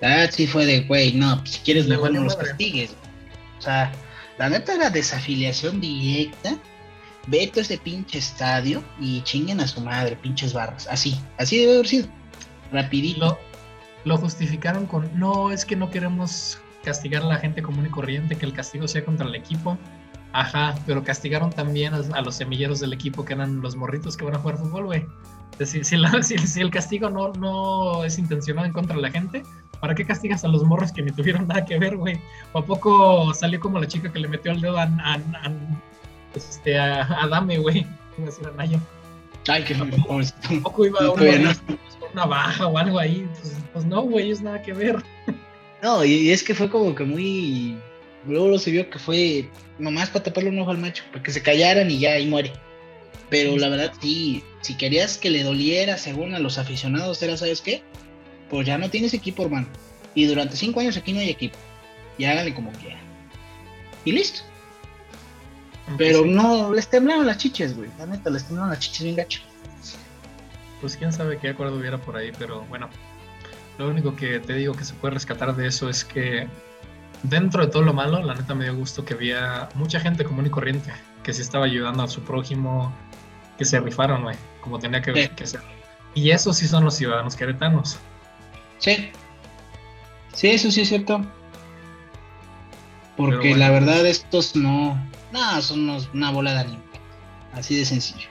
Ah, 0.00 0.26
sí 0.30 0.46
fue 0.46 0.64
de, 0.64 0.80
güey, 0.80 1.12
no, 1.12 1.38
pues, 1.40 1.50
si 1.50 1.60
quieres 1.60 1.86
mejor 1.88 2.14
no 2.14 2.24
los 2.24 2.36
castigues. 2.36 2.94
O 3.58 3.60
sea, 3.60 3.92
la 4.38 4.48
neta 4.48 4.74
era 4.74 4.88
desafiliación 4.88 5.78
directa. 5.78 6.56
Vete 7.26 7.60
a 7.60 7.62
ese 7.64 7.76
pinche 7.76 8.18
estadio 8.18 8.82
y 8.98 9.20
chinguen 9.24 9.60
a 9.60 9.66
su 9.66 9.82
madre, 9.82 10.16
pinches 10.16 10.54
barras. 10.54 10.86
Así, 10.88 11.20
así 11.36 11.58
debe 11.58 11.74
haber 11.74 11.86
sido. 11.86 12.08
Rapidito. 12.72 13.26
Lo, 13.26 13.53
lo 14.04 14.16
justificaron 14.18 14.86
con, 14.86 15.08
no, 15.18 15.50
es 15.50 15.64
que 15.64 15.76
no 15.76 15.90
queremos 15.90 16.58
castigar 16.84 17.22
a 17.22 17.26
la 17.26 17.36
gente 17.38 17.62
común 17.62 17.86
y 17.86 17.90
corriente, 17.90 18.36
que 18.36 18.44
el 18.46 18.52
castigo 18.52 18.86
sea 18.88 19.04
contra 19.04 19.26
el 19.26 19.34
equipo. 19.34 19.78
Ajá, 20.32 20.74
pero 20.86 21.04
castigaron 21.04 21.50
también 21.50 21.94
a, 21.94 21.98
a 22.14 22.20
los 22.20 22.34
semilleros 22.34 22.80
del 22.80 22.92
equipo, 22.92 23.24
que 23.24 23.34
eran 23.34 23.60
los 23.60 23.76
morritos 23.76 24.16
que 24.16 24.24
van 24.24 24.34
a 24.34 24.38
jugar 24.38 24.58
fútbol, 24.58 24.86
güey. 24.86 25.06
Es 25.52 25.58
decir, 25.58 25.84
si, 25.84 25.96
si- 26.22 26.38
si 26.46 26.60
el 26.60 26.70
castigo 26.70 27.08
no, 27.08 27.32
no 27.34 28.04
es 28.04 28.18
intencionado 28.18 28.66
en 28.66 28.72
contra 28.72 28.96
de 28.96 29.02
la 29.02 29.10
gente, 29.12 29.44
¿para 29.80 29.94
qué 29.94 30.04
castigas 30.04 30.44
a 30.44 30.48
los 30.48 30.64
morros 30.64 30.90
que 30.92 31.02
ni 31.02 31.12
tuvieron 31.12 31.46
nada 31.46 31.64
que 31.64 31.78
ver, 31.78 31.96
güey? 31.96 32.20
¿O 32.52 32.58
a 32.58 32.64
poco 32.66 33.32
salió 33.32 33.60
como 33.60 33.78
la 33.78 33.86
chica 33.86 34.12
que 34.12 34.18
le 34.18 34.26
metió 34.28 34.50
el 34.50 34.60
dedo 34.60 34.76
a, 34.76 34.82
a, 34.82 35.14
a- 35.14 35.52
este, 36.34 36.78
a, 36.78 37.22
a 37.22 37.28
Dame, 37.28 37.58
güey? 37.58 37.86
Iba 38.18 38.24
a 38.24 38.30
decir 38.30 38.46
a 38.46 38.50
Nayo. 38.50 38.78
Ay, 39.46 39.62
qué. 39.62 39.74
¿A 39.74 40.62
poco 40.62 40.84
iba 40.84 41.00
No, 41.00 41.12
un 41.12 41.44
no. 41.44 41.50
Una 42.14 42.26
baja 42.26 42.66
o 42.66 42.78
algo 42.78 42.98
ahí? 42.98 43.28
Pues, 43.40 43.54
pues 43.72 43.84
no, 43.84 44.02
güey, 44.02 44.30
es 44.30 44.40
nada 44.40 44.62
que 44.62 44.72
ver. 44.72 45.02
No, 45.82 46.02
y, 46.02 46.12
y 46.12 46.30
es 46.30 46.42
que 46.42 46.54
fue 46.54 46.70
como 46.70 46.94
que 46.94 47.04
muy. 47.04 47.76
Luego 48.26 48.58
se 48.58 48.70
vio 48.70 48.88
que 48.88 48.98
fue 48.98 49.50
nomás 49.78 50.08
para 50.08 50.24
taparle 50.24 50.48
un 50.48 50.58
ojo 50.58 50.70
al 50.70 50.78
macho, 50.78 51.04
para 51.10 51.22
que 51.22 51.30
se 51.30 51.42
callaran 51.42 51.90
y 51.90 51.98
ya 51.98 52.12
ahí 52.12 52.26
muere. 52.26 52.52
Pero 53.28 53.56
la 53.58 53.68
verdad, 53.68 53.92
sí, 54.00 54.42
si 54.60 54.76
querías 54.76 55.18
que 55.18 55.30
le 55.30 55.42
doliera 55.42 55.98
según 55.98 56.34
a 56.34 56.38
los 56.38 56.56
aficionados, 56.56 57.22
era, 57.22 57.36
¿sabes 57.36 57.60
qué? 57.60 57.82
Pues 58.48 58.66
ya 58.66 58.78
no 58.78 58.88
tienes 58.88 59.12
equipo, 59.12 59.42
hermano. 59.44 59.66
Y 60.14 60.26
durante 60.26 60.56
cinco 60.56 60.80
años 60.80 60.96
aquí 60.96 61.12
no 61.12 61.20
hay 61.20 61.30
equipo. 61.30 61.58
Y 62.16 62.24
háganle 62.24 62.54
como 62.54 62.70
quieran. 62.72 63.02
Y 64.04 64.12
listo. 64.12 64.40
Pero 65.98 66.22
sí, 66.22 66.30
no, 66.30 66.72
les 66.72 66.88
temblaron 66.88 67.26
las 67.26 67.38
chiches, 67.38 67.76
güey. 67.76 67.90
La 67.98 68.06
neta, 68.06 68.30
les 68.30 68.44
temblaron 68.44 68.70
las 68.70 68.78
chiches 68.78 69.02
bien 69.02 69.16
gacho. 69.16 69.40
Pues 70.80 70.96
quién 70.96 71.12
sabe 71.12 71.38
qué 71.38 71.50
acuerdo 71.50 71.76
hubiera 71.76 71.98
por 71.98 72.16
ahí, 72.16 72.32
pero 72.38 72.62
bueno. 72.66 72.88
Lo 73.78 73.88
único 73.88 74.14
que 74.14 74.38
te 74.38 74.54
digo 74.54 74.74
que 74.74 74.84
se 74.84 74.94
puede 74.94 75.14
rescatar 75.14 75.56
de 75.56 75.66
eso 75.66 75.88
es 75.88 76.04
que 76.04 76.46
dentro 77.24 77.64
de 77.64 77.72
todo 77.72 77.82
lo 77.82 77.92
malo, 77.92 78.22
la 78.22 78.34
neta 78.34 78.54
me 78.54 78.64
dio 78.64 78.76
gusto 78.76 79.04
que 79.04 79.14
había 79.14 79.68
mucha 79.74 79.98
gente 79.98 80.24
común 80.24 80.46
y 80.46 80.50
corriente 80.50 80.92
que 81.24 81.32
sí 81.32 81.42
estaba 81.42 81.64
ayudando 81.64 82.02
a 82.02 82.08
su 82.08 82.20
prójimo, 82.22 82.92
que 83.58 83.64
se 83.64 83.80
rifaron, 83.80 84.22
güey, 84.24 84.36
como 84.60 84.78
tenía 84.78 85.00
que, 85.02 85.14
Sí. 85.14 85.28
que 85.34 85.46
ser. 85.46 85.62
Y 86.14 86.30
esos 86.30 86.56
sí 86.58 86.68
son 86.68 86.84
los 86.84 86.94
ciudadanos 86.94 87.34
queretanos. 87.34 87.98
Sí. 88.78 89.10
Sí, 90.34 90.48
eso 90.50 90.70
sí 90.70 90.82
es 90.82 90.88
cierto. 90.88 91.24
Porque 93.16 93.36
bueno. 93.50 93.56
la 93.56 93.70
verdad, 93.70 94.04
estos 94.06 94.54
no. 94.56 94.96
Nada, 95.32 95.60
son 95.62 95.80
unos- 95.88 96.10
una 96.12 96.30
bola 96.30 96.52
de 96.54 96.60
anime. 96.60 96.82
Así 97.52 97.76
de 97.76 97.84
sencillo. 97.84 98.28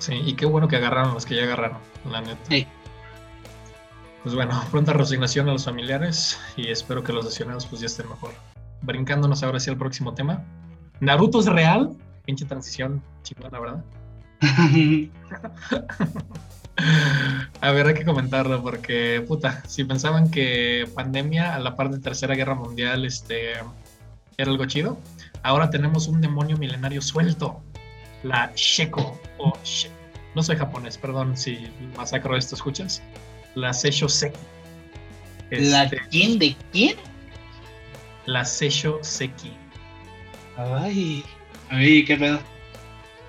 Sí, 0.00 0.14
y 0.14 0.34
qué 0.34 0.46
bueno 0.46 0.66
que 0.66 0.76
agarraron 0.76 1.14
los 1.14 1.24
que 1.24 1.36
ya 1.36 1.44
agarraron, 1.44 1.78
la 2.10 2.20
neta. 2.20 2.38
Sí. 2.48 2.66
Pues 4.22 4.34
bueno, 4.34 4.60
pronta 4.70 4.92
resignación 4.92 5.48
a 5.48 5.52
los 5.52 5.64
familiares 5.64 6.38
y 6.56 6.68
espero 6.68 7.04
que 7.04 7.12
los 7.12 7.24
lesionados 7.24 7.66
pues 7.66 7.80
ya 7.80 7.86
estén 7.86 8.08
mejor. 8.08 8.32
Brincándonos 8.82 9.42
ahora 9.42 9.58
hacia 9.58 9.70
el 9.70 9.78
próximo 9.78 10.14
tema. 10.14 10.44
¿Naruto 10.98 11.40
es 11.40 11.46
real? 11.46 11.96
Pinche 12.24 12.44
transición 12.44 13.02
chingona, 13.22 13.60
¿verdad? 13.60 13.84
A 17.60 17.72
ver, 17.72 17.86
hay 17.86 17.94
que 17.94 18.04
comentarlo 18.04 18.62
porque, 18.62 19.24
puta, 19.26 19.62
si 19.66 19.84
pensaban 19.84 20.30
que 20.30 20.88
pandemia 20.94 21.54
a 21.54 21.58
la 21.58 21.76
par 21.76 21.90
de 21.90 21.98
Tercera 21.98 22.34
Guerra 22.34 22.54
Mundial 22.54 23.04
este, 23.04 23.52
era 24.36 24.50
algo 24.50 24.64
chido, 24.66 24.98
ahora 25.42 25.70
tenemos 25.70 26.08
un 26.08 26.20
demonio 26.20 26.56
milenario 26.56 27.02
suelto, 27.02 27.62
la 28.22 28.52
Sheko, 28.54 29.20
o 29.38 29.52
She- 29.64 29.90
no 30.34 30.42
soy 30.42 30.56
japonés, 30.56 30.96
perdón 30.98 31.36
si 31.36 31.70
masacro 31.96 32.36
esto, 32.36 32.54
¿escuchas? 32.54 33.02
La 33.54 33.72
Seisho 33.72 34.08
Seki. 34.08 34.38
¿La 35.50 35.84
Este, 35.84 36.00
quién 36.10 36.38
de 36.38 36.56
quién? 36.72 36.96
la 38.26 38.44
Seisho 38.44 38.98
Seki. 39.02 39.52
Ay. 40.56 41.24
Ay, 41.70 42.04
qué 42.04 42.16
pedo. 42.16 42.38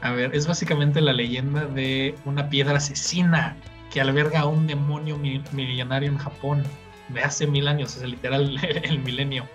A 0.02 0.12
ver, 0.12 0.36
es 0.36 0.48
básicamente 0.48 1.00
la 1.02 1.14
leyenda 1.14 1.66
de 1.66 2.16
una 2.26 2.50
piedra 2.50 2.78
asesina 2.78 3.56
que 3.92 4.02
alberga 4.02 4.42
a 4.42 4.46
un 4.46 4.68
demonio 4.68 5.18
mi- 5.18 5.44
millonario 5.52 6.10
en 6.10 6.18
Japón 6.18 6.64
de 7.10 7.22
hace 7.24 7.46
mil 7.48 7.68
años, 7.68 7.98
es 7.98 8.04
literal 8.04 8.58
el 8.84 9.00
milenio. 9.00 9.48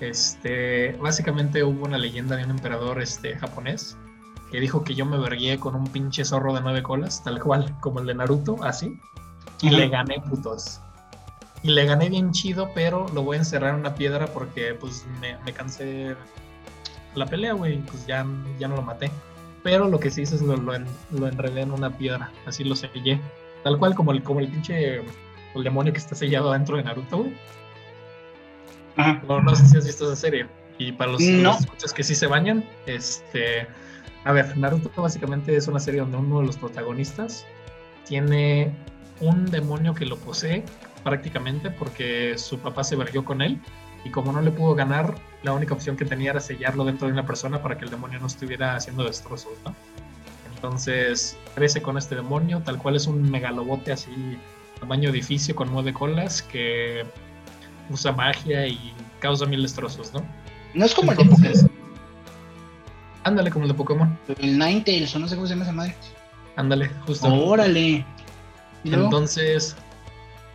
Este, 0.00 0.92
básicamente 1.00 1.62
hubo 1.62 1.84
una 1.84 1.98
leyenda 1.98 2.36
de 2.36 2.44
un 2.44 2.50
emperador 2.50 3.00
este, 3.00 3.36
japonés 3.38 3.96
que 4.52 4.60
dijo 4.60 4.84
que 4.84 4.94
yo 4.94 5.04
me 5.06 5.18
vergué 5.18 5.58
con 5.58 5.74
un 5.74 5.86
pinche 5.88 6.24
zorro 6.24 6.54
de 6.54 6.60
nueve 6.60 6.82
colas, 6.82 7.24
tal 7.24 7.40
cual, 7.42 7.74
como 7.80 7.98
el 8.00 8.06
de 8.06 8.14
Naruto, 8.14 8.62
así, 8.62 8.96
y 9.62 9.70
le 9.70 9.88
gané, 9.88 10.20
putos. 10.20 10.80
Y 11.64 11.70
le 11.70 11.86
gané 11.86 12.08
bien 12.10 12.32
chido, 12.32 12.68
pero 12.74 13.06
lo 13.14 13.22
voy 13.22 13.36
a 13.36 13.40
encerrar 13.40 13.70
en 13.74 13.80
una 13.80 13.94
piedra 13.94 14.26
porque 14.26 14.74
pues 14.74 15.06
me, 15.20 15.36
me 15.44 15.52
cansé 15.52 16.14
la 17.14 17.24
pelea, 17.26 17.52
güey, 17.54 17.78
pues 17.82 18.06
ya, 18.06 18.26
ya 18.58 18.68
no 18.68 18.76
lo 18.76 18.82
maté. 18.82 19.10
Pero 19.62 19.88
lo 19.88 20.00
que 20.00 20.10
sí 20.10 20.22
hice 20.22 20.34
es 20.34 20.42
lo, 20.42 20.56
lo, 20.56 20.74
en- 20.74 20.86
lo 21.12 21.28
enredé 21.28 21.60
en 21.62 21.70
una 21.72 21.96
piedra, 21.96 22.30
así 22.46 22.64
lo 22.64 22.74
sellé. 22.76 23.20
Tal 23.62 23.78
cual 23.78 23.94
como 23.94 24.10
el, 24.12 24.22
como 24.24 24.40
el 24.40 24.48
pinche 24.48 24.96
el 25.54 25.62
demonio 25.64 25.92
que 25.92 25.98
está 26.00 26.14
sellado 26.16 26.50
dentro 26.52 26.76
de 26.76 26.82
Naruto, 26.82 27.18
güey. 27.18 27.32
No, 29.28 29.40
no 29.40 29.54
sé 29.54 29.66
si 29.66 29.76
has 29.78 29.86
visto 29.86 30.04
esa 30.06 30.16
serie. 30.16 30.46
Y 30.78 30.92
para 30.92 31.12
los, 31.12 31.20
No. 31.22 31.56
los 31.80 31.92
que 31.92 32.02
sí 32.02 32.14
se 32.14 32.26
bañan, 32.26 32.64
este. 32.86 33.66
A 34.24 34.32
ver, 34.32 34.56
Naruto 34.56 34.90
básicamente 35.02 35.56
es 35.56 35.66
una 35.68 35.80
serie 35.80 36.00
donde 36.00 36.16
uno 36.16 36.40
de 36.40 36.46
los 36.46 36.56
protagonistas 36.56 37.44
tiene 38.06 38.72
un 39.20 39.50
demonio 39.50 39.94
que 39.94 40.06
lo 40.06 40.16
posee 40.16 40.64
prácticamente 41.02 41.70
porque 41.70 42.38
su 42.38 42.58
papá 42.58 42.84
se 42.84 42.96
vergió 42.96 43.24
con 43.24 43.42
él 43.42 43.60
y 44.04 44.10
como 44.10 44.32
no 44.32 44.42
le 44.42 44.50
pudo 44.50 44.74
ganar, 44.74 45.14
la 45.42 45.52
única 45.52 45.74
opción 45.74 45.96
que 45.96 46.04
tenía 46.04 46.30
era 46.30 46.40
sellarlo 46.40 46.84
dentro 46.84 47.06
de 47.06 47.12
una 47.12 47.26
persona 47.26 47.62
para 47.62 47.78
que 47.78 47.84
el 47.84 47.90
demonio 47.90 48.18
no 48.18 48.26
estuviera 48.26 48.74
haciendo 48.74 49.04
destrozos, 49.04 49.52
¿no? 49.64 49.74
Entonces 50.54 51.36
crece 51.54 51.82
con 51.82 51.98
este 51.98 52.14
demonio, 52.14 52.60
tal 52.64 52.78
cual 52.78 52.96
es 52.96 53.06
un 53.06 53.30
megalobote 53.30 53.92
así, 53.92 54.10
tamaño 54.78 55.10
edificio 55.10 55.54
con 55.54 55.72
nueve 55.72 55.92
colas 55.92 56.42
que 56.42 57.04
usa 57.90 58.12
magia 58.12 58.66
y 58.66 58.92
causa 59.20 59.46
mil 59.46 59.62
destrozos, 59.62 60.12
¿no? 60.12 60.22
No 60.74 60.84
es 60.84 60.94
como 60.94 61.12
el 61.12 61.18
de 61.18 61.22
Entonces, 61.24 61.62
Pokémon. 61.62 61.81
Ándale 63.24 63.50
como 63.50 63.64
el 63.64 63.70
de 63.70 63.74
Pokémon, 63.74 64.18
El 64.38 64.58
Ninetales, 64.58 65.14
o 65.14 65.18
no 65.18 65.28
sé 65.28 65.34
cómo 65.34 65.46
se 65.46 65.54
llama 65.54 65.64
esa 65.64 65.72
madre. 65.72 65.94
ándale, 66.56 66.88
justo. 67.06 67.32
Órale. 67.32 68.04
Entonces, 68.84 69.76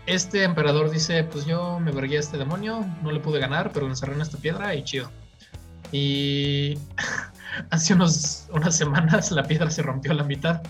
este 0.06 0.44
emperador 0.44 0.90
dice, 0.90 1.24
pues 1.24 1.46
yo 1.46 1.80
me 1.80 1.92
vergué 1.92 2.18
a 2.18 2.20
este 2.20 2.38
demonio, 2.38 2.86
no 3.04 3.12
le 3.12 3.20
pude 3.20 3.40
ganar, 3.40 3.72
pero 3.74 3.86
lo 3.86 3.92
encerré 3.92 4.16
en 4.16 4.22
esta 4.22 4.38
piedra 4.38 4.74
y 4.76 4.84
chido. 4.84 5.12
Y 5.92 6.78
hace 7.70 7.94
unos, 7.94 8.48
unas 8.52 8.76
semanas 8.76 9.32
la 9.32 9.44
piedra 9.44 9.70
se 9.70 9.82
rompió 9.82 10.12
a 10.12 10.16
la 10.16 10.24
mitad 10.24 10.62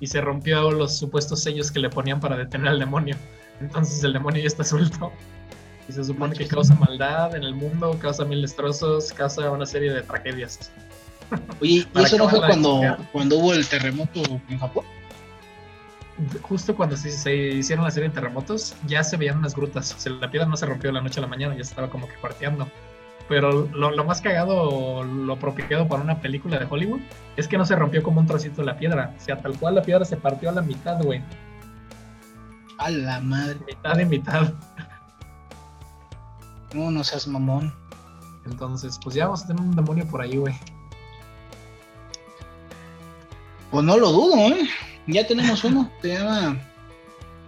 y 0.00 0.06
se 0.06 0.20
rompió 0.20 0.70
los 0.70 0.96
supuestos 0.96 1.42
sellos 1.42 1.70
que 1.70 1.78
le 1.78 1.90
ponían 1.90 2.20
para 2.20 2.36
detener 2.36 2.68
al 2.68 2.78
demonio. 2.78 3.16
Entonces 3.60 4.02
el 4.04 4.12
demonio 4.12 4.40
ya 4.40 4.48
está 4.48 4.64
suelto. 4.64 5.12
Y 5.88 5.92
se 5.92 6.02
supone 6.02 6.34
que 6.34 6.46
causa 6.46 6.74
maldad 6.76 7.34
en 7.36 7.42
el 7.42 7.54
mundo, 7.54 7.98
causa 8.00 8.24
mil 8.24 8.40
destrozos, 8.40 9.12
causa 9.12 9.50
una 9.50 9.66
serie 9.66 9.92
de 9.92 10.02
tragedias. 10.02 10.70
Oye, 11.60 11.86
¿y 11.94 12.02
eso 12.02 12.18
no 12.18 12.28
fue 12.28 12.40
de 12.40 12.46
cuando, 12.46 13.36
hubo 13.36 13.52
el 13.52 13.66
terremoto 13.66 14.22
en 14.48 14.58
Japón? 14.58 14.84
Justo 16.42 16.76
cuando 16.76 16.96
se, 16.96 17.10
se 17.10 17.34
hicieron 17.34 17.84
la 17.84 17.90
serie 17.90 18.08
de 18.08 18.14
terremotos, 18.14 18.76
ya 18.86 19.02
se 19.02 19.16
veían 19.16 19.38
unas 19.38 19.54
grutas. 19.54 19.94
O 19.94 19.98
sea, 19.98 20.12
la 20.12 20.30
piedra 20.30 20.46
no 20.46 20.56
se 20.56 20.66
rompió 20.66 20.90
de 20.90 20.94
la 20.94 21.00
noche 21.00 21.18
a 21.18 21.22
la 21.22 21.28
mañana, 21.28 21.54
ya 21.54 21.62
estaba 21.62 21.90
como 21.90 22.06
que 22.06 22.14
cuarteando. 22.14 22.68
Pero 23.28 23.68
lo, 23.72 23.90
lo 23.90 24.04
más 24.04 24.20
cagado, 24.20 25.02
lo 25.02 25.32
apropiado 25.32 25.88
para 25.88 26.02
una 26.02 26.20
película 26.20 26.58
de 26.58 26.66
Hollywood, 26.68 27.00
es 27.36 27.48
que 27.48 27.56
no 27.56 27.64
se 27.64 27.74
rompió 27.74 28.02
como 28.02 28.20
un 28.20 28.26
trocito 28.26 28.60
de 28.60 28.66
la 28.66 28.76
piedra. 28.76 29.14
O 29.16 29.20
sea, 29.20 29.38
tal 29.38 29.58
cual 29.58 29.76
la 29.76 29.82
piedra 29.82 30.04
se 30.04 30.16
partió 30.16 30.50
a 30.50 30.52
la 30.52 30.62
mitad, 30.62 31.02
güey. 31.02 31.22
A 32.78 32.90
la 32.90 33.20
madre. 33.20 33.58
Mitad 33.66 33.98
y 33.98 34.04
mitad. 34.04 34.52
No, 36.74 36.90
no 36.90 37.04
seas 37.04 37.26
mamón. 37.26 37.72
Entonces, 38.46 38.98
pues 39.02 39.14
ya 39.14 39.26
vamos 39.26 39.44
a 39.44 39.46
tener 39.46 39.62
un 39.62 39.74
demonio 39.74 40.06
por 40.06 40.20
ahí, 40.20 40.36
güey. 40.36 40.54
Pues 43.74 43.84
no 43.84 43.96
lo 43.96 44.12
dudo, 44.12 44.36
¿eh? 44.54 44.68
Ya 45.08 45.26
tenemos 45.26 45.64
uno. 45.64 45.90
Se 46.00 46.14
llama. 46.14 46.60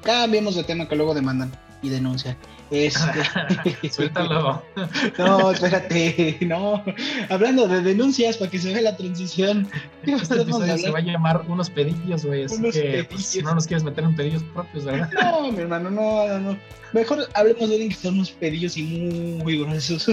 Cambiemos 0.02 0.56
de 0.56 0.64
tema 0.64 0.88
que 0.88 0.96
luego 0.96 1.14
demandan 1.14 1.52
y 1.82 1.88
denuncian. 1.88 2.36
Este. 2.68 3.22
Suéltalo. 3.92 4.60
No, 5.18 5.52
espérate, 5.52 6.38
no. 6.40 6.82
Hablando 7.30 7.68
de 7.68 7.80
denuncias 7.80 8.38
para 8.38 8.50
que 8.50 8.58
se 8.58 8.72
vea 8.72 8.82
la 8.82 8.96
transición. 8.96 9.68
¿Qué 10.04 10.14
Este 10.14 10.42
episodio 10.42 10.76
se 10.76 10.90
va 10.90 10.98
a 10.98 11.02
llamar 11.02 11.44
Unos 11.46 11.70
Pedillos, 11.70 12.24
güey. 12.24 12.42
Así 12.42 12.56
Unos 12.56 12.74
que 12.74 13.06
pues, 13.08 13.44
no 13.44 13.54
nos 13.54 13.68
quieres 13.68 13.84
meter 13.84 14.02
en 14.02 14.16
pedillos 14.16 14.42
propios, 14.52 14.84
¿verdad? 14.84 15.08
No, 15.12 15.52
mi 15.52 15.60
hermano, 15.60 15.92
no, 15.92 16.26
no, 16.26 16.40
no. 16.40 16.58
Mejor 16.92 17.28
hablemos 17.34 17.68
de 17.68 17.74
alguien 17.76 17.90
que 17.90 17.94
son 17.94 18.14
unos 18.14 18.32
pedillos 18.32 18.76
y 18.76 18.82
muy 18.82 19.60
gruesos. 19.60 20.08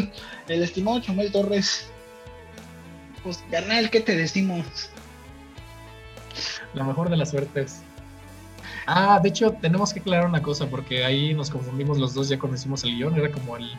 El 0.47 0.61
estimado 0.61 0.99
Chumel 0.99 1.31
Torres. 1.31 1.87
Pues, 3.23 3.43
carnal, 3.49 3.89
¿qué 3.89 3.99
te 3.99 4.15
decimos? 4.15 4.91
La 6.73 6.83
mejor 6.83 7.09
de 7.09 7.17
las 7.17 7.31
suertes. 7.31 7.81
Ah, 8.85 9.19
de 9.21 9.29
hecho, 9.29 9.51
tenemos 9.61 9.93
que 9.93 9.99
aclarar 9.99 10.27
una 10.27 10.41
cosa, 10.41 10.67
porque 10.67 11.05
ahí 11.05 11.33
nos 11.33 11.49
confundimos 11.49 11.97
los 11.97 12.13
dos 12.13 12.29
ya 12.29 12.39
cuando 12.39 12.57
hicimos 12.57 12.83
el 12.83 12.95
guion. 12.95 13.15
Era 13.15 13.31
como 13.31 13.57
el 13.57 13.69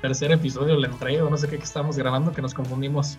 tercer 0.00 0.32
episodio, 0.32 0.76
la 0.76 0.88
entrega, 0.88 1.28
no 1.28 1.36
sé 1.36 1.48
qué 1.48 1.58
que 1.58 1.64
estábamos 1.64 1.96
grabando, 1.96 2.32
que 2.32 2.42
nos 2.42 2.54
confundimos. 2.54 3.18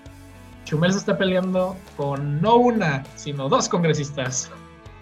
Chumel 0.66 0.92
se 0.92 1.00
está 1.00 1.18
peleando 1.18 1.76
con 1.98 2.42
no 2.42 2.56
una, 2.56 3.04
sino 3.16 3.50
dos 3.50 3.68
congresistas. 3.70 4.52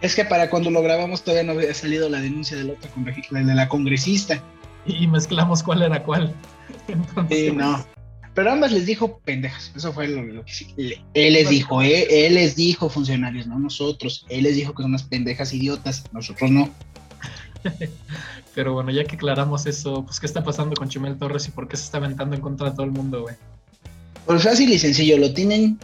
Es 0.02 0.16
que 0.16 0.24
para 0.24 0.50
cuando 0.50 0.72
lo 0.72 0.82
grabamos 0.82 1.24
todavía 1.24 1.44
no 1.44 1.60
había 1.60 1.74
salido 1.74 2.08
la 2.10 2.22
denuncia 2.22 2.56
del 2.56 2.72
otro 2.72 2.90
de 3.30 3.56
la 3.56 3.68
congresista. 3.68 4.42
Y 4.86 5.08
mezclamos 5.08 5.62
cuál 5.62 5.82
era 5.82 6.02
cuál. 6.04 6.34
Entonces, 6.88 7.38
Sí, 7.38 7.52
no. 7.52 7.86
Pero 8.36 8.51
ambas 8.51 8.71
les 8.71 8.86
dijo 8.86 9.19
pendejas. 9.19 9.71
Eso 9.75 9.91
fue 9.91 10.07
lo, 10.07 10.21
lo 10.24 10.45
que 10.45 10.53
sí. 10.53 10.67
Le- 10.77 11.01
Él 11.13 11.33
les 11.33 11.50
dijo, 11.50 11.81
eh, 11.81 12.25
él 12.27 12.36
les 12.36 12.55
dijo 12.55 12.89
funcionarios, 12.89 13.48
no 13.48 13.59
nosotros. 13.59 14.25
Él 14.29 14.43
les 14.43 14.55
dijo 14.55 14.74
que 14.74 14.83
son 14.83 14.91
unas 14.91 15.03
pendejas 15.03 15.53
idiotas, 15.53 16.03
nosotros 16.13 16.50
no. 16.51 16.69
Pero 18.55 18.74
bueno, 18.74 18.91
ya 18.91 19.03
que 19.05 19.15
aclaramos 19.15 19.65
eso, 19.65 20.03
pues 20.05 20.19
¿qué 20.19 20.25
está 20.25 20.43
pasando 20.43 20.75
con 20.75 20.89
Chumel 20.89 21.17
Torres 21.17 21.48
y 21.48 21.51
por 21.51 21.67
qué 21.67 21.77
se 21.77 21.83
está 21.83 21.98
aventando 21.98 22.36
en 22.36 22.41
contra 22.41 22.69
de 22.69 22.75
todo 22.75 22.86
el 22.86 22.91
mundo, 22.91 23.21
güey? 23.24 23.36
Pues 24.25 24.43
fácil 24.43 24.69
y 24.71 24.79
sencillo, 24.79 25.17
lo 25.17 25.33
tienen 25.33 25.79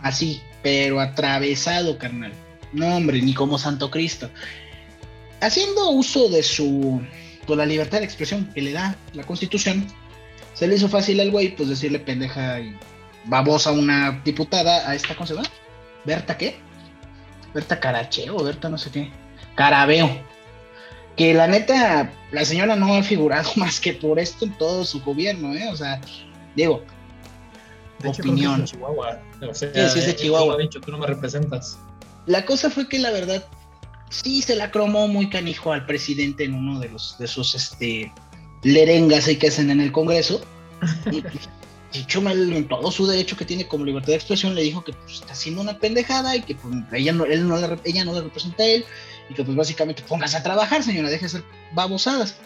así, 0.00 0.40
pero 0.62 1.00
atravesado, 1.00 1.98
carnal. 1.98 2.32
No, 2.72 2.96
hombre, 2.96 3.20
ni 3.22 3.34
como 3.34 3.58
Santo 3.58 3.90
Cristo. 3.90 4.30
Haciendo 5.40 5.90
uso 5.90 6.28
de 6.28 6.42
su, 6.42 7.00
de 7.46 7.56
la 7.56 7.66
libertad 7.66 7.98
de 7.98 8.04
expresión 8.04 8.50
que 8.54 8.62
le 8.62 8.72
da 8.72 8.96
la 9.12 9.24
Constitución, 9.24 9.86
se 10.56 10.66
le 10.66 10.74
hizo 10.74 10.88
fácil 10.88 11.20
al 11.20 11.30
güey, 11.30 11.54
pues 11.54 11.68
decirle 11.68 11.98
pendeja 12.00 12.58
y 12.60 12.76
babosa 13.26 13.70
a 13.70 13.72
una 13.74 14.20
diputada, 14.24 14.88
a 14.88 14.94
esta, 14.94 15.14
¿cómo 15.14 15.26
se 15.26 15.34
llama? 15.34 15.46
¿Berta 16.04 16.36
qué? 16.38 16.56
Berta 17.54 17.78
Caracheo, 17.78 18.42
Berta 18.42 18.68
no 18.68 18.78
sé 18.78 18.90
qué. 18.90 19.10
Carabeo. 19.54 20.10
Que 21.16 21.32
la 21.34 21.46
neta, 21.46 22.10
la 22.30 22.44
señora 22.44 22.74
no 22.76 22.94
ha 22.94 23.02
figurado 23.02 23.50
más 23.56 23.80
que 23.80 23.92
por 23.92 24.18
esto 24.18 24.44
en 24.46 24.56
todo 24.58 24.84
su 24.84 25.00
gobierno, 25.02 25.54
¿eh? 25.54 25.68
O 25.70 25.76
sea, 25.76 26.00
digo, 26.54 26.82
De 28.00 28.08
hecho, 28.10 28.22
Opinión. 28.22 28.54
creo 28.54 28.56
que 28.56 28.64
es 28.64 28.70
de 28.72 28.76
Chihuahua. 28.76 29.20
O 29.50 29.54
sea, 29.54 29.68
Sí, 29.68 29.92
sí, 29.92 29.98
es 29.98 30.04
de 30.06 30.10
él 30.10 30.16
Chihuahua. 30.16 30.56
dicho, 30.58 30.80
tú 30.80 30.90
no 30.90 30.98
me 30.98 31.06
representas. 31.06 31.78
La 32.26 32.44
cosa 32.44 32.70
fue 32.70 32.88
que 32.88 32.98
la 32.98 33.10
verdad 33.10 33.44
sí 34.10 34.42
se 34.42 34.56
la 34.56 34.70
cromó 34.70 35.08
muy 35.08 35.28
canijo 35.30 35.72
al 35.72 35.84
presidente 35.86 36.44
en 36.44 36.54
uno 36.54 36.78
de 36.78 36.88
los 36.90 37.16
de 37.18 37.26
sus 37.26 37.54
este 37.54 38.12
lerengas 38.66 39.28
ahí 39.28 39.36
que 39.36 39.48
hacen 39.48 39.70
en 39.70 39.80
el 39.80 39.92
Congreso. 39.92 40.40
Y, 41.10 41.22
y 41.98 42.04
Chumel, 42.06 42.52
en 42.52 42.68
todo 42.68 42.90
su 42.90 43.06
derecho 43.06 43.36
que 43.36 43.44
tiene 43.44 43.66
como 43.66 43.84
libertad 43.84 44.08
de 44.08 44.16
expresión, 44.16 44.54
le 44.54 44.62
dijo 44.62 44.84
que 44.84 44.92
pues, 44.92 45.20
está 45.20 45.32
haciendo 45.32 45.62
una 45.62 45.78
pendejada 45.78 46.36
y 46.36 46.42
que 46.42 46.56
pues, 46.56 46.74
ella, 46.92 47.12
no, 47.12 47.24
él 47.24 47.48
no 47.48 47.56
la 47.56 47.78
ella 47.84 48.04
no 48.04 48.12
le 48.12 48.22
representa 48.22 48.64
a 48.64 48.66
él 48.66 48.84
y 49.30 49.34
que 49.34 49.44
pues 49.44 49.56
básicamente 49.56 50.02
póngase 50.02 50.36
a 50.36 50.42
trabajar, 50.42 50.82
señora, 50.82 51.08
deje 51.08 51.24
de 51.24 51.28
ser 51.30 51.44
babosadas. 51.72 52.38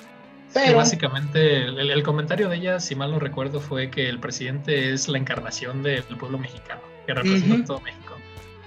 Pero 0.53 0.79
básicamente 0.79 1.65
el, 1.65 1.91
el 1.91 2.03
comentario 2.03 2.49
de 2.49 2.57
ella, 2.57 2.81
si 2.81 2.97
mal 2.97 3.13
no 3.13 3.21
recuerdo, 3.21 3.61
fue 3.61 3.89
que 3.89 4.09
el 4.09 4.19
presidente 4.19 4.93
es 4.93 5.09
la 5.09 5.17
encarnación 5.17 5.83
del 5.85 6.03
pueblo 6.19 6.39
mexicano, 6.39 6.81
que 7.07 7.15
representa 7.15 7.55
Ujú. 7.55 7.63
a 7.63 7.67
todo 7.67 7.81
México. 7.81 8.17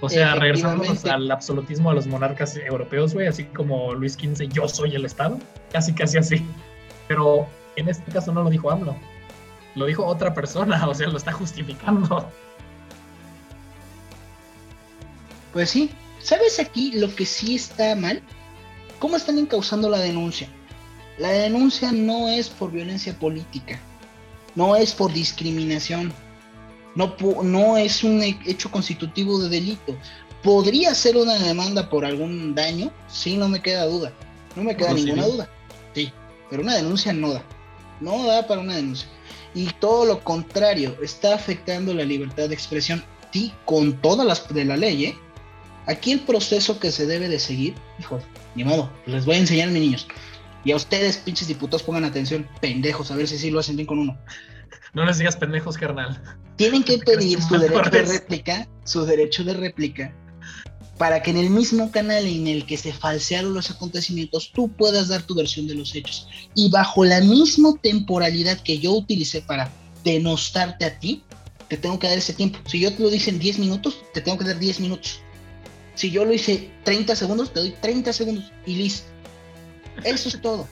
O 0.00 0.08
sea, 0.08 0.34
Efectivamente. 0.34 1.10
al 1.10 1.30
absolutismo 1.30 1.90
de 1.90 1.96
los 1.96 2.06
monarcas 2.06 2.56
europeos, 2.56 3.14
güey, 3.14 3.26
así 3.26 3.44
como 3.44 3.94
Luis 3.94 4.14
XV, 4.14 4.48
yo 4.52 4.66
soy 4.66 4.94
el 4.94 5.04
Estado, 5.04 5.38
casi 5.72 5.92
casi 5.92 6.18
así. 6.18 6.44
Pero 7.08 7.46
en 7.76 7.88
este 7.88 8.10
caso 8.12 8.32
no 8.32 8.42
lo 8.42 8.50
dijo 8.50 8.70
AMLO, 8.70 8.96
lo 9.74 9.86
dijo 9.86 10.04
otra 10.06 10.32
persona, 10.34 10.84
o 10.88 10.94
sea, 10.94 11.08
lo 11.08 11.16
está 11.18 11.32
justificando. 11.32 12.28
Pues 15.52 15.70
sí, 15.70 15.90
¿sabes 16.20 16.58
aquí 16.58 16.92
lo 16.92 17.14
que 17.14 17.24
sí 17.26 17.54
está 17.54 17.94
mal? 17.94 18.22
¿Cómo 18.98 19.16
están 19.16 19.38
encauzando 19.38 19.88
la 19.88 19.98
denuncia? 19.98 20.48
La 21.18 21.30
denuncia 21.30 21.92
no 21.92 22.28
es 22.28 22.48
por 22.48 22.72
violencia 22.72 23.16
política, 23.18 23.78
no 24.56 24.74
es 24.74 24.92
por 24.92 25.12
discriminación, 25.12 26.12
no, 26.96 27.14
no 27.44 27.76
es 27.76 28.02
un 28.02 28.20
he- 28.22 28.38
hecho 28.46 28.70
constitutivo 28.70 29.38
de 29.38 29.48
delito. 29.48 29.96
¿Podría 30.42 30.92
ser 30.94 31.16
una 31.16 31.34
demanda 31.38 31.88
por 31.88 32.04
algún 32.04 32.54
daño? 32.54 32.90
Sí, 33.08 33.36
no 33.36 33.48
me 33.48 33.62
queda 33.62 33.86
duda. 33.86 34.12
No 34.56 34.62
me 34.64 34.76
queda 34.76 34.90
lo 34.90 34.96
ninguna 34.96 35.26
duda. 35.26 35.48
Sí, 35.94 36.12
pero 36.50 36.62
una 36.62 36.76
denuncia 36.76 37.12
no 37.12 37.32
da. 37.32 37.42
No 38.00 38.26
da 38.26 38.46
para 38.46 38.60
una 38.60 38.76
denuncia. 38.76 39.08
Y 39.54 39.66
todo 39.80 40.04
lo 40.04 40.20
contrario, 40.22 40.96
está 41.02 41.34
afectando 41.34 41.94
la 41.94 42.04
libertad 42.04 42.48
de 42.48 42.54
expresión. 42.54 43.04
Sí, 43.32 43.52
con 43.64 44.00
todas 44.00 44.26
las 44.26 44.52
de 44.52 44.64
la 44.64 44.76
ley, 44.76 45.06
¿eh? 45.06 45.18
Aquí 45.86 46.12
el 46.12 46.20
proceso 46.20 46.78
que 46.78 46.90
se 46.90 47.06
debe 47.06 47.28
de 47.28 47.38
seguir, 47.38 47.74
hijo, 47.98 48.20
ni 48.54 48.64
modo, 48.64 48.90
les 49.06 49.24
voy 49.26 49.36
a 49.36 49.38
enseñar, 49.38 49.68
mis 49.70 49.82
niños. 49.82 50.06
Y 50.64 50.72
a 50.72 50.76
ustedes, 50.76 51.18
pinches 51.18 51.48
diputados, 51.48 51.82
pongan 51.82 52.04
atención, 52.04 52.48
pendejos, 52.60 53.10
a 53.10 53.16
ver 53.16 53.28
si 53.28 53.36
sí 53.36 53.50
lo 53.50 53.60
hacen 53.60 53.76
bien 53.76 53.86
con 53.86 53.98
uno. 53.98 54.18
No 54.94 55.04
les 55.04 55.18
digas 55.18 55.36
pendejos, 55.36 55.76
carnal. 55.76 56.22
Tienen 56.56 56.82
que 56.84 56.98
pedir 57.06 57.42
su 57.42 57.58
derecho 57.58 57.90
de 57.90 58.02
réplica, 58.02 58.68
su 58.84 59.04
derecho 59.04 59.44
de 59.44 59.54
réplica, 59.54 60.14
para 60.98 61.22
que 61.22 61.30
en 61.30 61.38
el 61.38 61.50
mismo 61.50 61.90
canal 61.90 62.26
en 62.26 62.46
el 62.46 62.66
que 62.66 62.76
se 62.76 62.92
falsearon 62.92 63.54
los 63.54 63.70
acontecimientos, 63.70 64.52
tú 64.52 64.68
puedas 64.68 65.08
dar 65.08 65.22
tu 65.22 65.34
versión 65.34 65.66
de 65.66 65.74
los 65.74 65.94
hechos. 65.94 66.28
Y 66.54 66.70
bajo 66.70 67.04
la 67.04 67.20
misma 67.20 67.74
temporalidad 67.82 68.60
que 68.60 68.78
yo 68.78 68.92
utilicé 68.92 69.42
para 69.42 69.72
denostarte 70.04 70.84
a 70.84 70.98
ti, 70.98 71.22
te 71.68 71.76
tengo 71.76 71.98
que 71.98 72.08
dar 72.08 72.18
ese 72.18 72.32
tiempo. 72.32 72.58
Si 72.66 72.78
yo 72.78 72.92
te 72.92 73.02
lo 73.02 73.10
dije 73.10 73.30
en 73.30 73.38
10 73.38 73.58
minutos, 73.58 73.98
te 74.12 74.20
tengo 74.20 74.38
que 74.38 74.44
dar 74.44 74.58
10 74.58 74.80
minutos. 74.80 75.20
Si 75.94 76.10
yo 76.10 76.24
lo 76.24 76.32
hice 76.32 76.70
30 76.84 77.16
segundos, 77.16 77.52
te 77.52 77.60
doy 77.60 77.74
30 77.80 78.12
segundos 78.12 78.52
y 78.66 78.76
listo. 78.76 79.06
Eso 80.04 80.28
es 80.28 80.40
todo. 80.40 80.68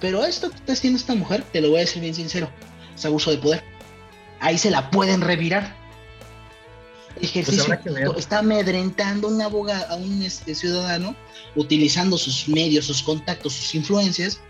Pero 0.00 0.24
esto 0.24 0.50
que 0.50 0.56
está 0.56 0.72
haciendo 0.72 0.98
esta 0.98 1.14
mujer, 1.14 1.44
te 1.52 1.60
lo 1.60 1.70
voy 1.70 1.78
a 1.78 1.80
decir 1.80 2.00
bien 2.00 2.14
sincero, 2.14 2.50
es 2.94 3.04
abuso 3.04 3.30
de 3.30 3.38
poder. 3.38 3.62
Ahí 4.40 4.58
se 4.58 4.70
la 4.70 4.90
pueden 4.90 5.20
revirar. 5.20 5.76
Ejercicio, 7.20 7.78
que 7.82 7.90
ver. 7.90 8.08
está 8.16 8.38
amedrentando 8.38 9.28
un 9.28 9.40
abogado, 9.42 9.86
a 9.92 9.96
un 9.96 10.22
este, 10.22 10.54
ciudadano, 10.54 11.14
utilizando 11.54 12.16
sus 12.16 12.48
medios, 12.48 12.86
sus 12.86 13.02
contactos, 13.02 13.52
sus 13.52 13.74
influencias, 13.74 14.40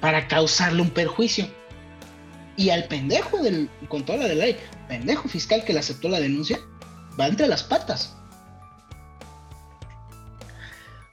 para 0.00 0.26
causarle 0.28 0.82
un 0.82 0.90
perjuicio. 0.90 1.48
Y 2.56 2.70
al 2.70 2.84
pendejo 2.88 3.42
del, 3.42 3.70
con 3.88 4.04
toda 4.04 4.18
la 4.18 4.28
de 4.28 4.34
ley, 4.34 4.56
pendejo 4.88 5.28
fiscal 5.28 5.64
que 5.64 5.72
le 5.72 5.78
aceptó 5.78 6.08
la 6.08 6.20
denuncia, 6.20 6.58
va 7.18 7.26
entre 7.26 7.46
las 7.46 7.62
patas. 7.62 8.14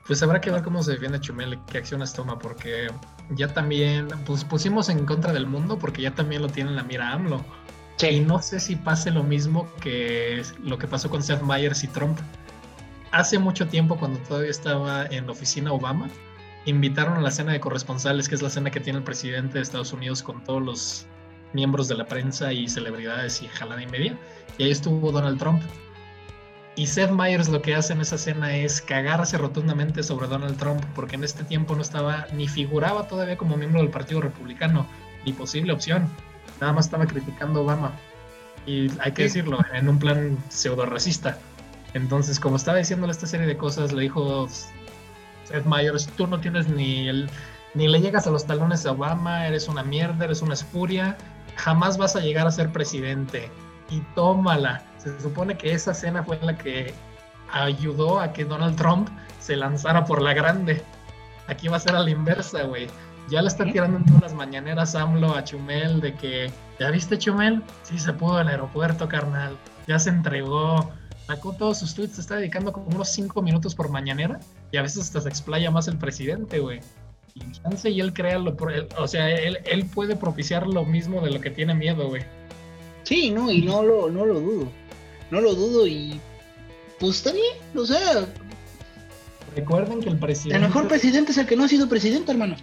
Pues 0.08 0.24
habrá 0.24 0.40
que 0.40 0.50
ver 0.50 0.64
cómo 0.64 0.82
se 0.84 0.92
defiende 0.92 1.20
Chumel 1.20 1.60
qué 1.70 1.80
acciones 1.80 2.14
toma, 2.14 2.40
porque 2.40 2.88
ya 3.32 3.54
también 3.54 4.08
pues, 4.26 4.46
pusimos 4.46 4.88
en 4.88 5.06
contra 5.06 5.34
del 5.34 5.48
mundo, 5.48 5.78
porque 5.78 6.02
ya 6.02 6.16
también 6.16 6.42
lo 6.42 6.48
tiene 6.48 6.70
en 6.70 6.76
la 6.78 6.84
mira 6.84 7.12
AMLO. 7.12 7.44
Y 8.00 8.20
no 8.20 8.42
sé 8.42 8.60
si 8.60 8.76
pase 8.76 9.10
lo 9.10 9.24
mismo 9.24 9.68
que 9.82 10.44
lo 10.64 10.78
que 10.78 10.88
pasó 10.88 11.10
con 11.10 11.24
Seth 11.24 11.42
Meyers 11.42 11.84
y 11.84 11.88
Trump. 11.88 12.20
Hace 13.12 13.40
mucho 13.40 13.68
tiempo, 13.68 13.98
cuando 13.98 14.20
todavía 14.20 14.52
estaba 14.52 15.08
en 15.08 15.26
la 15.26 15.32
oficina 15.32 15.74
Obama, 15.74 16.08
invitaron 16.66 17.18
a 17.18 17.22
la 17.22 17.32
cena 17.32 17.54
de 17.54 17.60
corresponsales, 17.60 18.30
que 18.30 18.36
es 18.36 18.42
la 18.42 18.50
cena 18.50 18.70
que 18.70 18.80
tiene 18.80 19.00
el 19.00 19.04
presidente 19.04 19.56
de 19.56 19.62
Estados 19.62 19.94
Unidos 19.94 20.22
con 20.22 20.44
todos 20.44 20.62
los 20.62 21.06
miembros 21.54 21.88
de 21.88 21.96
la 21.96 22.06
prensa 22.06 22.54
y 22.54 22.68
celebridades 22.68 23.42
y 23.42 23.48
jalada 23.48 23.82
y 23.82 23.88
media. 23.88 24.18
Y 24.58 24.64
ahí 24.64 24.72
estuvo 24.72 25.12
Donald 25.12 25.40
Trump. 25.40 25.62
Y 26.76 26.86
Seth 26.86 27.10
Meyers 27.10 27.50
lo 27.50 27.62
que 27.64 27.74
hace 27.74 27.94
en 27.94 28.02
esa 28.02 28.16
escena 28.16 28.56
es 28.56 28.82
cagarse 28.82 29.38
rotundamente 29.40 30.04
sobre 30.04 30.28
Donald 30.28 30.58
Trump, 30.58 30.84
porque 30.94 31.16
en 31.16 31.24
este 31.24 31.44
tiempo 31.44 31.76
no 31.76 31.82
estaba 31.82 32.28
ni 32.34 32.48
figuraba 32.48 33.08
todavía 33.08 33.38
como 33.38 33.58
miembro 33.58 33.82
del 33.82 33.90
Partido 33.90 34.22
Republicano, 34.22 34.86
ni 35.26 35.34
posible 35.34 35.72
opción. 35.72 36.08
Nada 36.60 36.74
más 36.74 36.86
estaba 36.86 37.06
criticando 37.06 37.60
a 37.60 37.64
Obama. 37.64 37.92
Y 38.66 38.92
hay 39.00 39.12
que 39.14 39.24
decirlo, 39.24 39.60
en 39.74 39.88
un 39.88 40.00
plan 40.00 40.38
pseudo 40.50 40.86
racista. 40.86 41.38
Entonces, 41.94 42.40
como 42.40 42.58
estaba 42.58 42.78
diciéndole 42.78 43.12
esta 43.12 43.28
serie 43.28 43.48
de 43.48 43.58
cosas, 43.58 43.94
le 43.94 44.04
dijo 44.04 44.48
Seth 45.46 45.66
Meyers, 45.66 46.08
tú 46.18 46.28
no 46.28 46.40
tienes 46.40 46.68
ni 46.68 47.08
el 47.08 47.30
ni 47.74 47.88
le 47.88 48.02
llegas 48.02 48.26
a 48.26 48.32
los 48.32 48.46
talones 48.46 48.86
a 48.86 48.92
Obama, 48.94 49.46
eres 49.46 49.68
una 49.68 49.84
mierda, 49.84 50.26
eres 50.26 50.42
una 50.42 50.56
espuria, 50.56 51.16
jamás 51.58 51.98
vas 51.98 52.16
a 52.16 52.20
llegar 52.20 52.48
a 52.48 52.52
ser 52.52 52.72
presidente. 52.72 53.52
Y 53.90 54.02
tómala. 54.16 54.84
Se 54.98 55.20
supone 55.22 55.58
que 55.58 55.72
esa 55.72 55.92
escena 55.92 56.24
fue 56.24 56.40
la 56.42 56.58
que 56.58 56.94
ayudó 57.52 58.20
a 58.20 58.34
que 58.34 58.46
Donald 58.46 58.76
Trump 58.76 59.10
se 59.40 59.56
lanzara 59.56 60.06
por 60.06 60.22
la 60.22 60.34
grande. 60.34 60.84
Aquí 61.48 61.68
va 61.68 61.78
a 61.78 61.80
ser 61.80 61.96
a 61.96 62.00
la 62.00 62.10
inversa, 62.10 62.64
güey. 62.64 62.88
Ya 63.30 63.42
le 63.42 63.50
está 63.50 63.66
tirando 63.66 63.98
en 63.98 64.06
todas 64.06 64.22
las 64.22 64.34
mañaneras 64.34 64.96
AMLO 64.96 65.36
a 65.36 65.44
Chumel 65.44 66.00
de 66.00 66.14
que, 66.16 66.50
¿ya 66.80 66.90
viste 66.92 67.18
Chumel? 67.18 67.62
Sí 67.84 68.00
se 68.00 68.14
pudo 68.14 68.40
el 68.40 68.48
aeropuerto, 68.48 69.08
carnal. 69.10 69.58
Ya 69.86 70.00
se 70.00 70.10
entregó. 70.10 70.90
Sacó 71.28 71.52
todos 71.54 71.80
sus 71.80 71.94
tweets, 71.94 72.16
se 72.16 72.22
está 72.22 72.36
dedicando 72.38 72.72
como 72.72 72.86
unos 72.88 73.10
5 73.10 73.42
minutos 73.42 73.76
por 73.76 73.90
mañanera 73.90 74.40
y 74.72 74.78
a 74.78 74.82
veces 74.82 75.02
hasta 75.04 75.20
se 75.20 75.28
explaya 75.28 75.70
más 75.72 75.90
el 75.90 75.98
presidente, 75.98 76.60
güey. 76.60 76.80
Y 77.36 77.42
chance 77.52 77.90
y 77.90 78.00
él 78.00 78.14
crea 78.14 78.40
lo, 78.40 78.56
él- 78.70 78.88
o 78.98 79.08
sea, 79.10 79.30
él, 79.30 79.60
él 79.66 79.86
puede 79.94 80.16
propiciar 80.16 80.66
lo 80.66 80.86
mismo 80.86 81.20
de 81.20 81.32
lo 81.32 81.42
que 81.42 81.50
tiene 81.50 81.74
miedo, 81.76 82.08
güey. 82.08 82.24
Sí, 83.04 83.30
no, 83.32 83.52
y 83.52 83.62
no 83.62 83.84
lo, 83.84 84.10
no 84.10 84.26
lo 84.26 84.40
dudo. 84.40 84.72
No 85.30 85.42
lo 85.42 85.54
dudo 85.54 85.86
y 85.86 86.18
pues 87.00 87.18
está 87.18 87.34
bien, 87.34 87.56
o 87.76 87.86
sea, 87.86 88.26
Recuerden 89.56 90.00
que 90.02 90.10
el 90.10 90.18
presidente... 90.18 90.56
el 90.56 90.62
mejor 90.62 90.88
presidente 90.88 91.32
es 91.32 91.38
el 91.38 91.46
que 91.48 91.56
no 91.56 91.64
ha 91.66 91.68
sido 91.68 91.90
presidente, 91.90 92.32
hermano. 92.32 92.56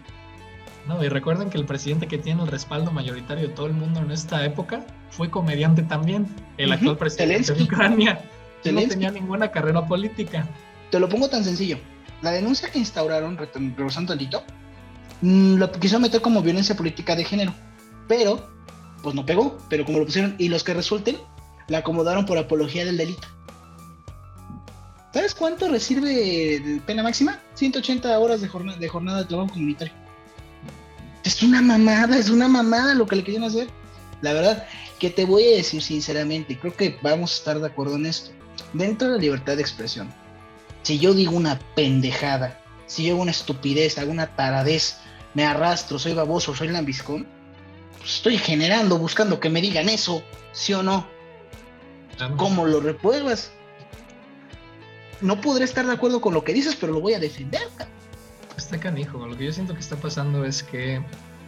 No, 0.87 1.03
y 1.03 1.09
recuerden 1.09 1.49
que 1.49 1.57
el 1.57 1.65
presidente 1.65 2.07
que 2.07 2.19
tiene 2.19 2.43
el 2.43 2.49
respaldo 2.49 2.91
mayoritario 2.91 3.49
de 3.49 3.55
todo 3.55 3.67
el 3.67 3.73
mundo 3.73 4.01
en 4.01 4.11
esta 4.11 4.45
época 4.45 4.85
fue 5.11 5.31
comediante 5.31 5.83
también, 5.83 6.27
el 6.59 6.73
actual 6.73 6.99
presidente 6.99 7.39
de 7.39 7.45
Zelensky. 7.45 7.65
Ucrania. 7.65 8.17
que 8.63 8.71
no 8.71 8.81
Zelensky. 8.81 8.89
tenía 8.91 9.11
ninguna 9.11 9.51
carrera 9.51 9.87
política. 9.87 10.47
Te 10.91 11.01
lo 11.01 11.09
pongo 11.09 11.29
tan 11.29 11.43
sencillo. 11.43 11.79
La 12.21 12.33
denuncia 12.33 12.71
que 12.71 12.79
instauraron, 12.79 13.37
regresando 13.37 14.13
tantito, 14.13 14.45
mm, 15.23 15.57
lo 15.57 15.73
quiso 15.73 15.99
meter 16.01 16.21
como 16.21 16.43
violencia 16.43 16.77
política 16.77 17.17
de 17.17 17.25
género. 17.25 17.55
Pero, 18.07 18.47
pues 19.03 19.15
no 19.15 19.25
pegó. 19.25 19.59
Pero 19.71 19.85
como 19.85 19.99
lo 19.99 20.05
pusieron, 20.05 20.35
y 20.39 20.49
los 20.49 20.65
que 20.65 20.75
resulten, 20.75 21.17
la 21.69 21.79
acomodaron 21.79 22.27
por 22.27 22.37
apología 22.37 22.85
del 22.85 22.99
delito. 22.99 23.27
¿Sabes 25.15 25.35
cuánto 25.35 25.69
recibe 25.69 26.81
pena 26.87 27.03
máxima? 27.03 27.39
180 27.55 28.19
horas 28.19 28.41
de 28.41 28.49
jornada, 28.49 28.79
de 28.79 28.89
jornada 28.89 29.19
de 29.21 29.25
trabajo 29.27 29.53
comunitario. 29.53 30.04
Es 31.25 31.43
una 31.43 31.63
mamada, 31.63 32.19
es 32.19 32.29
una 32.29 32.49
mamada 32.49 32.95
lo 32.95 33.07
que 33.07 33.17
le 33.17 33.25
querían 33.25 33.45
hacer. 33.45 33.69
La 34.21 34.33
verdad, 34.33 34.67
que 34.99 35.11
te 35.11 35.25
voy 35.25 35.45
a 35.45 35.57
decir 35.57 35.83
sinceramente, 35.83 36.59
creo 36.59 36.75
que 36.77 36.99
vamos 37.03 37.33
a 37.33 37.37
estar 37.37 37.61
de 37.61 37.67
acuerdo 37.67 37.97
en 37.97 38.07
esto. 38.07 38.31
Dentro 38.73 39.09
de 39.09 39.15
la 39.15 39.21
libertad 39.21 39.57
de 39.57 39.63
expresión, 39.63 40.13
si 40.83 40.99
yo 40.99 41.15
digo 41.15 41.33
una 41.33 41.59
pendejada, 41.75 42.61
si 42.87 43.05
yo 43.05 43.15
hago 43.15 43.23
una 43.23 43.31
estupidez, 43.31 43.99
hago 43.99 44.11
una 44.11 44.37
taradez, 44.37 44.99
me 45.33 45.45
arrastro, 45.45 45.99
soy 45.99 46.13
baboso, 46.13 46.55
soy 46.55 46.69
lambiscón, 46.69 47.27
pues 47.99 48.17
estoy 48.17 48.39
generando, 48.39 48.99
buscando 48.99 49.41
que 49.41 49.49
me 49.49 49.61
digan 49.61 49.89
eso, 49.89 50.23
¿sí 50.53 50.75
o 50.75 50.83
no? 50.83 51.07
¿Cómo 52.37 52.67
lo 52.67 52.81
repruebas? 52.81 53.51
No 55.21 55.41
podré 55.41 55.65
estar 55.65 55.87
de 55.87 55.93
acuerdo 55.93 56.21
con 56.21 56.35
lo 56.35 56.45
que 56.45 56.53
dices, 56.53 56.77
pero 56.79 56.93
lo 56.93 57.01
voy 57.01 57.15
a 57.15 57.19
defender. 57.19 57.67
cabrón. 57.77 58.04
Está 58.57 58.79
canijo. 58.79 59.27
Lo 59.27 59.37
que 59.37 59.47
yo 59.47 59.53
siento 59.53 59.75
que 59.75 59.81
está 59.81 59.97
pasando 59.97 60.45
es 60.45 60.63
que, 60.63 61.03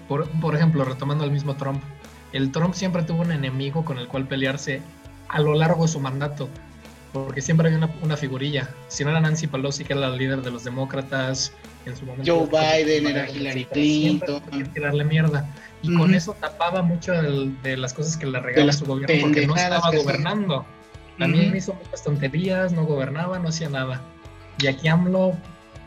por, 0.08 0.28
por 0.40 0.54
ejemplo, 0.54 0.84
retomando 0.84 1.24
al 1.24 1.30
mismo 1.30 1.56
Trump, 1.56 1.82
el 2.32 2.50
Trump 2.52 2.74
siempre 2.74 3.02
tuvo 3.02 3.22
un 3.22 3.32
enemigo 3.32 3.84
con 3.84 3.98
el 3.98 4.08
cual 4.08 4.26
pelearse 4.26 4.82
a 5.28 5.40
lo 5.40 5.54
largo 5.54 5.82
de 5.82 5.88
su 5.88 6.00
mandato, 6.00 6.48
porque 7.12 7.40
siempre 7.40 7.68
había 7.68 7.78
una, 7.78 7.94
una 8.02 8.16
figurilla. 8.16 8.68
Si 8.88 9.04
no 9.04 9.10
era 9.10 9.20
Nancy 9.20 9.46
Pelosi, 9.46 9.84
que 9.84 9.92
era 9.92 10.02
la 10.08 10.16
líder 10.16 10.42
de 10.42 10.50
los 10.50 10.64
demócratas, 10.64 11.52
en 11.86 11.96
su 11.96 12.04
momento. 12.04 12.48
Joe 12.48 12.48
Biden, 12.84 13.06
era 13.06 13.30
Hillary 13.30 13.64
Clinton. 13.66 14.42
tirarle 14.74 15.04
mierda. 15.04 15.48
Y 15.82 15.90
Ujú. 15.90 15.98
con 15.98 16.14
eso 16.14 16.36
tapaba 16.40 16.82
mucho 16.82 17.12
de 17.12 17.76
las 17.76 17.94
cosas 17.94 18.16
que 18.16 18.26
le 18.26 18.40
regala 18.40 18.72
su 18.72 18.84
gobierno 18.84 19.16
porque 19.20 19.46
no 19.46 19.54
estaba 19.54 19.90
gobernando. 19.90 20.66
También 21.18 21.48
Ujú. 21.48 21.56
hizo 21.56 21.74
muchas 21.74 22.02
tonterías, 22.02 22.72
no 22.72 22.84
gobernaba, 22.84 23.38
no 23.38 23.48
hacía 23.48 23.68
nada. 23.68 24.02
Y 24.58 24.66
aquí 24.66 24.88
AMLO 24.88 25.34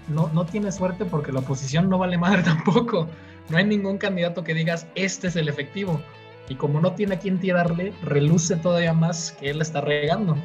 no, 0.09 0.29
no 0.33 0.45
tiene 0.45 0.71
suerte 0.71 1.05
porque 1.05 1.31
la 1.31 1.39
oposición 1.39 1.89
no 1.89 1.97
vale 1.97 2.17
madre 2.17 2.43
tampoco. 2.43 3.07
No 3.49 3.57
hay 3.57 3.65
ningún 3.65 3.97
candidato 3.97 4.43
que 4.43 4.53
digas, 4.53 4.87
este 4.95 5.27
es 5.27 5.35
el 5.35 5.47
efectivo. 5.49 6.01
Y 6.49 6.55
como 6.55 6.81
no 6.81 6.93
tiene 6.93 7.15
a 7.15 7.19
quién 7.19 7.39
tirarle, 7.39 7.93
reluce 8.03 8.55
todavía 8.55 8.93
más 8.93 9.31
que 9.39 9.51
él 9.51 9.61
está 9.61 9.81
regando. 9.81 10.35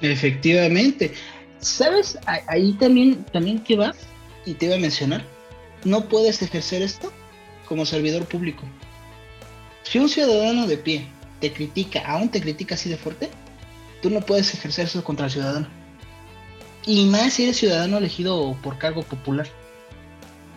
Efectivamente. 0.00 1.12
¿Sabes? 1.58 2.18
Ahí 2.26 2.74
también, 2.74 3.24
también 3.32 3.58
que 3.60 3.76
vas, 3.76 3.96
y 4.44 4.54
te 4.54 4.66
iba 4.66 4.74
a 4.74 4.78
mencionar, 4.78 5.24
no 5.84 6.04
puedes 6.04 6.42
ejercer 6.42 6.82
esto 6.82 7.10
como 7.66 7.86
servidor 7.86 8.26
público. 8.26 8.64
Si 9.82 9.98
un 9.98 10.08
ciudadano 10.08 10.66
de 10.66 10.76
pie 10.76 11.06
te 11.40 11.52
critica, 11.52 12.02
aún 12.06 12.28
te 12.28 12.40
critica 12.40 12.74
así 12.74 12.90
de 12.90 12.96
fuerte, 12.96 13.30
tú 14.02 14.10
no 14.10 14.20
puedes 14.20 14.52
ejercer 14.52 14.86
eso 14.86 15.02
contra 15.04 15.26
el 15.26 15.32
ciudadano. 15.32 15.83
Y 16.86 17.06
más 17.06 17.34
si 17.34 17.44
eres 17.44 17.56
ciudadano 17.56 17.98
elegido 17.98 18.56
por 18.62 18.78
cargo 18.78 19.02
popular. 19.02 19.46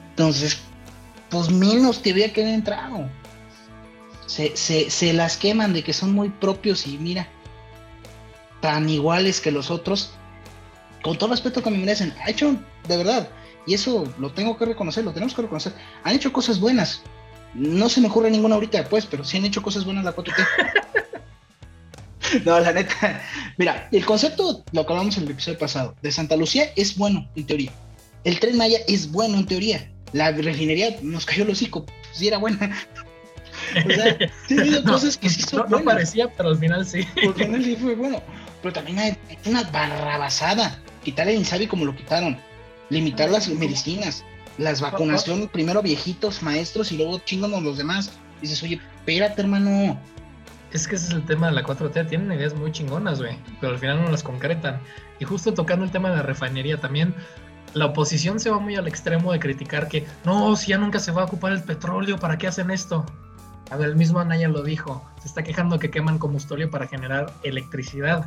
Entonces, 0.09 0.59
pues 1.29 1.49
menos 1.49 2.01
te 2.01 2.11
había 2.11 2.33
que 2.33 2.41
haber 2.41 2.53
entrado. 2.53 3.09
Se, 4.25 4.55
se, 4.57 4.89
se 4.89 5.13
las 5.13 5.37
queman 5.37 5.73
de 5.73 5.83
que 5.83 5.93
son 5.93 6.13
muy 6.13 6.29
propios 6.29 6.85
y 6.85 6.97
mira, 6.97 7.29
tan 8.61 8.89
iguales 8.89 9.39
que 9.39 9.51
los 9.51 9.71
otros, 9.71 10.11
con 11.01 11.17
todo 11.17 11.29
respeto 11.29 11.63
que 11.63 11.69
me 11.69 11.77
merecen, 11.77 12.13
ha 12.23 12.29
hecho, 12.29 12.55
de 12.87 12.97
verdad, 12.97 13.29
y 13.65 13.73
eso 13.73 14.11
lo 14.17 14.31
tengo 14.31 14.57
que 14.57 14.65
reconocer, 14.65 15.03
lo 15.03 15.13
tenemos 15.13 15.33
que 15.33 15.41
reconocer, 15.43 15.73
han 16.03 16.15
hecho 16.15 16.33
cosas 16.33 16.59
buenas. 16.59 17.01
No 17.53 17.89
se 17.89 18.01
me 18.01 18.07
ocurre 18.07 18.29
ninguna 18.29 18.55
ahorita, 18.55 18.87
pues, 18.89 19.05
pero 19.05 19.23
sí 19.23 19.37
han 19.37 19.45
hecho 19.45 19.61
cosas 19.61 19.85
buenas 19.85 20.03
la 20.03 20.15
4T. 20.15 20.33
no, 22.45 22.59
la 22.59 22.71
neta. 22.71 23.21
Mira, 23.57 23.87
el 23.91 24.05
concepto, 24.05 24.63
lo 24.71 24.85
que 24.85 24.93
hablamos 24.93 25.17
en 25.17 25.23
el 25.23 25.31
episodio 25.31 25.57
pasado, 25.57 25.95
de 26.01 26.11
Santa 26.11 26.35
Lucía 26.35 26.71
es 26.75 26.97
bueno, 26.97 27.29
en 27.35 27.45
teoría. 27.45 27.71
El 28.23 28.39
tren 28.39 28.57
Maya 28.57 28.79
es 28.87 29.11
bueno, 29.11 29.37
en 29.37 29.45
teoría. 29.45 29.91
La 30.13 30.31
refinería 30.31 30.97
nos 31.01 31.25
cayó 31.25 31.43
el 31.43 31.49
hocico, 31.49 31.85
sí 32.11 32.27
era 32.27 32.37
buena. 32.37 32.75
O 33.85 33.89
sea, 33.89 34.17
sí 34.47 34.57
ha 34.57 34.61
habido 34.61 34.81
No, 34.83 34.93
cosas 34.93 35.17
que 35.17 35.29
sí 35.29 35.41
son 35.41 35.65
no, 35.69 35.83
parecía, 35.83 36.31
pero 36.37 36.49
al 36.49 36.59
final 36.59 36.85
sí. 36.85 37.05
Porque 37.23 37.43
en 37.43 37.55
él 37.55 37.65
sí 37.65 37.75
fue 37.75 37.95
bueno. 37.95 38.21
Pero 38.61 38.73
también 38.73 38.99
hay 38.99 39.17
una 39.45 39.63
barrabasada. 39.63 40.79
Quitar 41.03 41.27
el 41.27 41.37
Insabi 41.37 41.65
como 41.65 41.83
lo 41.83 41.95
quitaron. 41.95 42.37
Limitar 42.89 43.29
las 43.29 43.49
medicinas. 43.49 44.23
Las 44.57 44.79
vacunación, 44.79 45.47
primero 45.47 45.81
viejitos, 45.81 46.43
maestros 46.43 46.91
y 46.91 46.97
luego 46.97 47.19
chinganos 47.19 47.63
los 47.63 47.77
demás. 47.77 48.11
Dices, 48.41 48.61
oye, 48.63 48.79
espérate, 48.99 49.41
hermano. 49.41 49.99
Es 50.73 50.87
que 50.87 50.95
ese 50.95 51.07
es 51.07 51.13
el 51.13 51.25
tema 51.25 51.47
de 51.47 51.53
la 51.53 51.63
4T. 51.63 52.09
Tienen 52.09 52.31
ideas 52.31 52.53
muy 52.53 52.71
chingonas, 52.71 53.19
güey, 53.19 53.37
pero 53.61 53.73
al 53.73 53.79
final 53.79 54.03
no 54.03 54.11
las 54.11 54.23
concretan. 54.23 54.79
Y 55.19 55.25
justo 55.25 55.53
tocando 55.53 55.85
el 55.85 55.91
tema 55.91 56.09
de 56.09 56.17
la 56.17 56.23
refinería 56.23 56.77
también, 56.77 57.15
la 57.73 57.85
oposición 57.85 58.39
se 58.39 58.49
va 58.49 58.59
muy 58.59 58.75
al 58.75 58.87
extremo 58.87 59.31
de 59.31 59.39
criticar 59.39 59.87
que 59.87 60.05
no, 60.25 60.55
si 60.55 60.69
ya 60.71 60.77
nunca 60.77 60.99
se 60.99 61.11
va 61.11 61.23
a 61.23 61.25
ocupar 61.25 61.53
el 61.53 61.63
petróleo, 61.63 62.17
¿para 62.17 62.37
qué 62.37 62.47
hacen 62.47 62.71
esto? 62.71 63.05
A 63.69 63.77
ver, 63.77 63.89
el 63.89 63.95
mismo 63.95 64.19
Anaya 64.19 64.47
lo 64.47 64.63
dijo. 64.63 65.03
Se 65.19 65.27
está 65.27 65.43
quejando 65.43 65.79
que 65.79 65.89
queman 65.89 66.17
combustible 66.19 66.67
para 66.67 66.87
generar 66.87 67.31
electricidad. 67.43 68.25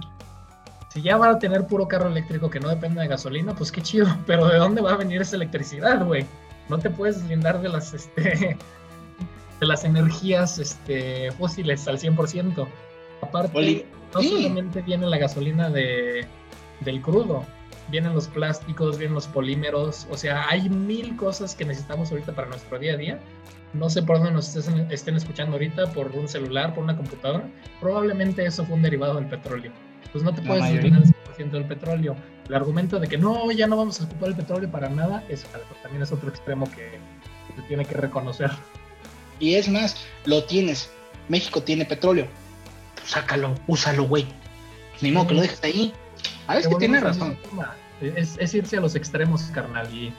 Si 0.92 1.03
ya 1.03 1.16
van 1.16 1.37
a 1.37 1.38
tener 1.38 1.66
puro 1.66 1.88
carro 1.88 2.09
eléctrico 2.09 2.50
que 2.50 2.61
no 2.61 2.68
depende 2.68 3.00
de 3.00 3.09
gasolina, 3.09 3.55
pues 3.55 3.70
qué 3.72 3.81
chido. 3.81 4.07
Pero 4.26 4.46
¿de 4.48 4.59
dónde 4.59 4.83
va 4.83 4.92
a 4.92 4.96
venir 4.96 5.20
esa 5.20 5.37
electricidad, 5.37 6.05
güey? 6.05 6.26
No 6.68 6.79
te 6.79 6.90
puedes 6.90 7.22
lindar 7.24 7.61
de 7.61 7.68
las, 7.68 7.94
este, 7.94 8.57
de 9.61 9.66
las 9.66 9.85
energías 9.85 10.59
este, 10.59 11.31
fósiles 11.33 11.87
al 11.87 11.99
100%. 11.99 12.66
Aparte, 13.23 13.57
Oli- 13.59 13.85
no 14.14 14.20
sí. 14.20 14.29
solamente 14.31 14.83
viene 14.83 15.07
la 15.07 15.18
gasolina 15.18 15.68
de, 15.68 16.27
del 16.81 17.03
crudo, 17.03 17.44
vienen 17.88 18.14
los 18.14 18.29
plásticos, 18.29 18.99
vienen 18.99 19.14
los 19.14 19.27
polímeros, 19.27 20.07
o 20.11 20.16
sea, 20.16 20.46
hay 20.49 20.68
mil 20.70 21.16
cosas 21.16 21.55
que 21.55 21.64
necesitamos 21.64 22.11
ahorita 22.11 22.33
para 22.35 22.49
nuestro 22.49 22.79
día 22.79 22.94
a 22.94 22.96
día. 22.96 23.20
No 23.73 23.88
sé 23.88 24.03
por 24.03 24.16
dónde 24.16 24.33
nos 24.33 24.57
estés- 24.57 24.90
estén 24.90 25.14
escuchando 25.16 25.53
ahorita, 25.53 25.92
por 25.92 26.09
un 26.12 26.27
celular, 26.29 26.75
por 26.75 26.83
una 26.83 26.96
computadora. 26.96 27.49
Probablemente 27.81 28.44
eso 28.44 28.64
fue 28.64 28.75
un 28.75 28.83
derivado 28.83 29.14
del 29.14 29.27
petróleo. 29.27 29.70
Pues 30.11 30.25
no 30.25 30.35
te 30.35 30.42
La 30.42 30.49
puedes 30.49 30.64
eliminar 30.70 31.03
el 31.03 31.14
100% 31.37 31.51
del 31.53 31.66
petróleo. 31.66 32.16
El 32.49 32.55
argumento 32.55 32.99
de 32.99 33.07
que 33.07 33.16
no, 33.16 33.49
ya 33.53 33.68
no 33.68 33.77
vamos 33.77 34.01
a 34.01 34.05
ocupar 34.05 34.31
el 34.31 34.35
petróleo 34.35 34.68
para 34.73 34.88
nada, 34.88 35.23
es. 35.29 35.46
También 35.85 36.03
es 36.03 36.11
otro 36.11 36.29
extremo 36.31 36.68
que 36.73 36.99
se 37.55 37.62
tiene 37.68 37.85
que 37.85 37.94
reconocer. 37.94 38.51
Y 39.40 39.55
es 39.55 39.68
más, 39.68 39.96
lo 40.26 40.44
tienes. 40.44 40.90
México 41.29 41.62
tiene 41.62 41.85
petróleo. 41.85 42.29
Pues 42.94 43.11
sácalo, 43.11 43.55
úsalo, 43.66 44.05
güey. 44.05 44.26
Pues 44.90 45.03
Ni 45.03 45.11
modo 45.11 45.29
que 45.29 45.35
lo 45.35 45.40
dejes 45.40 45.62
ahí. 45.64 45.92
A 46.46 46.55
ver, 46.55 46.62
es 46.62 46.68
que 46.68 46.74
tiene 46.76 47.00
razón. 47.00 47.37
Es, 48.00 48.37
es 48.38 48.55
irse 48.55 48.76
a 48.76 48.81
los 48.81 48.94
extremos, 48.94 49.42
carnal, 49.53 49.92
y 49.94 50.12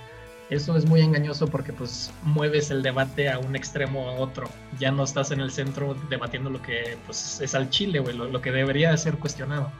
eso 0.50 0.76
es 0.76 0.86
muy 0.86 1.02
engañoso 1.02 1.48
porque 1.48 1.72
pues 1.72 2.12
mueves 2.24 2.72
el 2.72 2.84
debate 2.84 3.30
a 3.30 3.40
un 3.40 3.56
extremo 3.56 4.10
a 4.10 4.14
otro. 4.14 4.50
Ya 4.80 4.92
no 4.92 5.04
estás 5.04 5.32
en 5.32 5.40
el 5.40 5.52
centro 5.52 5.96
debatiendo 6.10 6.50
lo 6.50 6.62
que 6.62 6.98
pues 7.06 7.40
es 7.40 7.56
al 7.56 7.70
chile, 7.70 8.00
güey, 8.00 8.16
lo, 8.16 8.26
lo 8.26 8.42
que 8.42 8.52
debería 8.52 8.92
de 8.92 8.98
ser 8.98 9.18
cuestionado. 9.18 9.72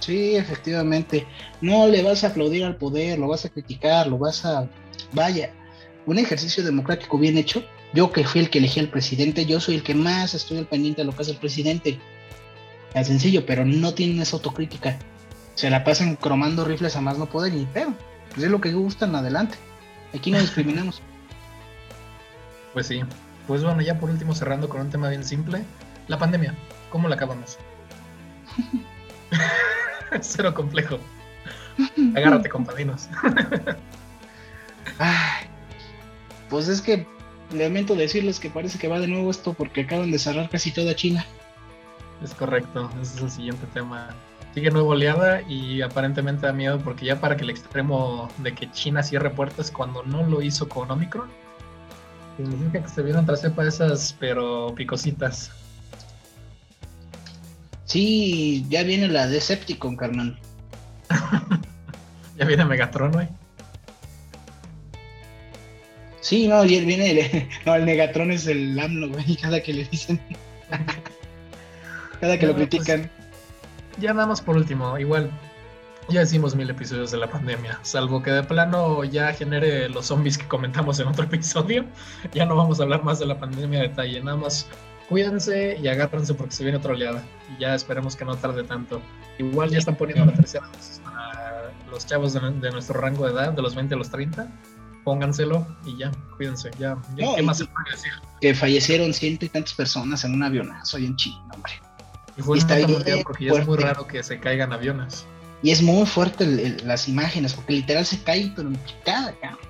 Sí, 0.00 0.36
efectivamente. 0.36 1.26
No 1.60 1.86
le 1.86 2.02
vas 2.02 2.24
a 2.24 2.28
aplaudir 2.28 2.64
al 2.64 2.76
poder, 2.76 3.18
lo 3.18 3.28
vas 3.28 3.44
a 3.44 3.48
criticar, 3.48 4.06
lo 4.06 4.18
vas 4.18 4.44
a... 4.44 4.68
Vaya, 5.12 5.50
un 6.06 6.18
ejercicio 6.18 6.62
democrático 6.62 7.18
bien 7.18 7.38
hecho. 7.38 7.64
Yo 7.92 8.12
que 8.12 8.24
fui 8.24 8.40
el 8.40 8.50
que 8.50 8.58
elegí 8.58 8.80
al 8.80 8.88
presidente, 8.88 9.46
yo 9.46 9.60
soy 9.60 9.76
el 9.76 9.82
que 9.82 9.94
más 9.94 10.34
estoy 10.34 10.58
al 10.58 10.66
pendiente 10.66 11.02
de 11.02 11.06
lo 11.06 11.14
que 11.14 11.22
hace 11.22 11.30
el 11.32 11.38
presidente. 11.38 11.98
Tan 12.92 13.04
sencillo, 13.04 13.46
pero 13.46 13.64
no 13.64 13.94
tienen 13.94 14.20
esa 14.20 14.36
autocrítica. 14.36 14.98
Se 15.54 15.70
la 15.70 15.84
pasan 15.84 16.16
cromando 16.16 16.64
rifles 16.64 16.96
a 16.96 17.00
más 17.00 17.18
no 17.18 17.26
poder 17.26 17.54
y 17.54 17.66
pero, 17.72 17.94
pues 18.30 18.44
es 18.44 18.50
lo 18.50 18.60
que 18.60 18.72
gustan, 18.72 19.14
adelante. 19.14 19.56
Aquí 20.14 20.30
no 20.30 20.38
discriminamos. 20.40 21.00
Pues 22.72 22.86
sí. 22.88 23.00
Pues 23.46 23.62
bueno, 23.62 23.82
ya 23.82 23.98
por 23.98 24.10
último 24.10 24.34
cerrando 24.34 24.68
con 24.68 24.80
un 24.80 24.90
tema 24.90 25.08
bien 25.08 25.24
simple. 25.24 25.64
La 26.08 26.18
pandemia, 26.18 26.54
¿cómo 26.90 27.08
la 27.08 27.14
acabamos? 27.14 27.58
Cero 30.20 30.54
complejo. 30.54 30.98
Agárrate, 32.16 32.48
compadrinos. 32.48 33.08
Ay, 34.98 35.48
pues 36.48 36.68
es 36.68 36.80
que 36.80 37.06
lamento 37.52 37.94
decirles 37.94 38.40
que 38.40 38.50
parece 38.50 38.78
que 38.78 38.88
va 38.88 39.00
de 39.00 39.08
nuevo 39.08 39.30
esto 39.30 39.52
porque 39.52 39.82
acaban 39.82 40.10
de 40.10 40.18
cerrar 40.18 40.48
casi 40.50 40.70
toda 40.70 40.94
China. 40.94 41.24
Es 42.22 42.34
correcto, 42.34 42.90
ese 43.02 43.16
es 43.16 43.22
el 43.22 43.30
siguiente 43.30 43.66
tema. 43.74 44.14
Sigue 44.54 44.70
nueva 44.70 44.88
oleada 44.90 45.42
y 45.42 45.82
aparentemente 45.82 46.46
da 46.46 46.52
miedo 46.52 46.78
porque 46.78 47.06
ya 47.06 47.20
para 47.20 47.36
que 47.36 47.42
el 47.42 47.50
extremo 47.50 48.30
de 48.38 48.54
que 48.54 48.70
China 48.70 49.02
cierre 49.02 49.30
puertas 49.30 49.70
cuando 49.70 50.04
no 50.04 50.22
lo 50.22 50.42
hizo 50.42 50.68
con 50.68 50.90
Omicron, 50.90 51.28
significa 52.36 52.82
que 52.82 52.88
se 52.88 53.02
vieron 53.02 53.24
otra 53.24 53.36
cepa 53.36 53.66
esas, 53.66 54.14
pero 54.18 54.72
picositas. 54.74 55.50
Sí, 57.84 58.64
ya 58.68 58.82
viene 58.82 59.08
la 59.08 59.26
Decepticon, 59.26 59.96
carnal. 59.96 60.38
Ya 62.36 62.44
viene 62.46 62.64
Megatron, 62.64 63.12
güey. 63.12 63.28
Sí, 66.24 66.48
no, 66.48 66.64
y 66.64 66.82
viene 66.82 67.10
el, 67.10 67.48
no, 67.66 67.74
el 67.74 67.84
Negatron 67.84 68.32
es 68.32 68.46
el 68.46 68.78
AMLO, 68.80 69.10
güey, 69.10 69.36
cada 69.36 69.62
que 69.62 69.74
le 69.74 69.84
dicen. 69.84 70.18
cada 72.18 72.38
que 72.38 72.46
lo 72.46 72.54
pues, 72.54 72.68
critican. 72.68 73.10
Ya 73.98 74.14
nada 74.14 74.28
más 74.28 74.40
por 74.40 74.56
último, 74.56 74.98
igual, 74.98 75.30
Ya 76.08 76.20
decimos 76.20 76.54
mil 76.54 76.70
episodios 76.70 77.10
de 77.10 77.18
la 77.18 77.28
pandemia, 77.28 77.78
salvo 77.82 78.22
que 78.22 78.30
de 78.30 78.42
plano 78.42 79.04
ya 79.04 79.34
genere 79.34 79.90
los 79.90 80.06
zombies 80.06 80.38
que 80.38 80.48
comentamos 80.48 80.98
en 80.98 81.08
otro 81.08 81.24
episodio. 81.30 81.84
Ya 82.32 82.46
no 82.46 82.56
vamos 82.56 82.80
a 82.80 82.84
hablar 82.84 83.04
más 83.04 83.18
de 83.18 83.26
la 83.26 83.38
pandemia 83.38 83.80
a 83.80 83.82
detalle, 83.82 84.22
nada 84.22 84.38
más 84.38 84.66
cuídense 85.10 85.76
y 85.76 85.86
agárrense 85.88 86.32
porque 86.32 86.54
se 86.54 86.64
viene 86.64 86.78
otra 86.78 86.92
oleada. 86.94 87.22
Y 87.54 87.60
ya 87.60 87.74
esperemos 87.74 88.16
que 88.16 88.24
no 88.24 88.34
tarde 88.34 88.64
tanto. 88.64 89.02
Igual 89.38 89.68
ya 89.68 89.76
están 89.76 89.96
poniendo 89.96 90.24
la 90.24 90.32
tercera 90.32 90.66
dosis 90.68 91.02
para 91.04 91.70
los 91.90 92.06
chavos 92.06 92.32
de, 92.32 92.40
de 92.40 92.70
nuestro 92.70 92.98
rango 92.98 93.26
de 93.26 93.32
edad, 93.32 93.52
de 93.52 93.60
los 93.60 93.74
20 93.74 93.94
a 93.94 93.98
los 93.98 94.08
30. 94.08 94.48
Pónganselo 95.04 95.66
y 95.84 95.98
ya, 95.98 96.10
cuídense. 96.36 96.70
Ya, 96.78 96.96
ya 97.16 97.26
No, 97.26 97.34
¿qué 97.34 97.42
y- 97.42 97.44
más 97.44 97.58
se 97.58 97.66
puede 97.66 97.90
decir? 97.90 98.12
Que 98.40 98.54
fallecieron 98.54 99.12
ciento 99.12 99.44
y 99.44 99.48
tantas 99.50 99.74
personas 99.74 100.24
en 100.24 100.34
un 100.34 100.42
avionazo 100.42 100.96
ahí 100.96 101.06
en 101.06 101.16
China, 101.16 101.42
hombre. 101.52 101.72
Y 102.36 102.42
fue 102.42 102.56
Y 102.56 102.60
está 102.60 102.76
bien 102.76 103.22
porque 103.22 103.44
ya 103.44 103.52
es 103.52 103.66
muy 103.66 103.76
raro 103.76 104.06
que 104.06 104.22
se 104.22 104.40
caigan 104.40 104.72
aviones. 104.72 105.26
Y 105.62 105.70
es 105.70 105.82
muy 105.82 106.04
fuerte 106.06 106.44
el- 106.44 106.58
el- 106.60 106.86
las 106.86 107.08
imágenes, 107.08 107.54
porque 107.54 107.74
literal 107.74 108.04
se 108.04 108.22
cae, 108.22 108.52
pero 108.56 108.68
en 108.68 108.76
picada, 108.76 109.32
cabrón. 109.40 109.60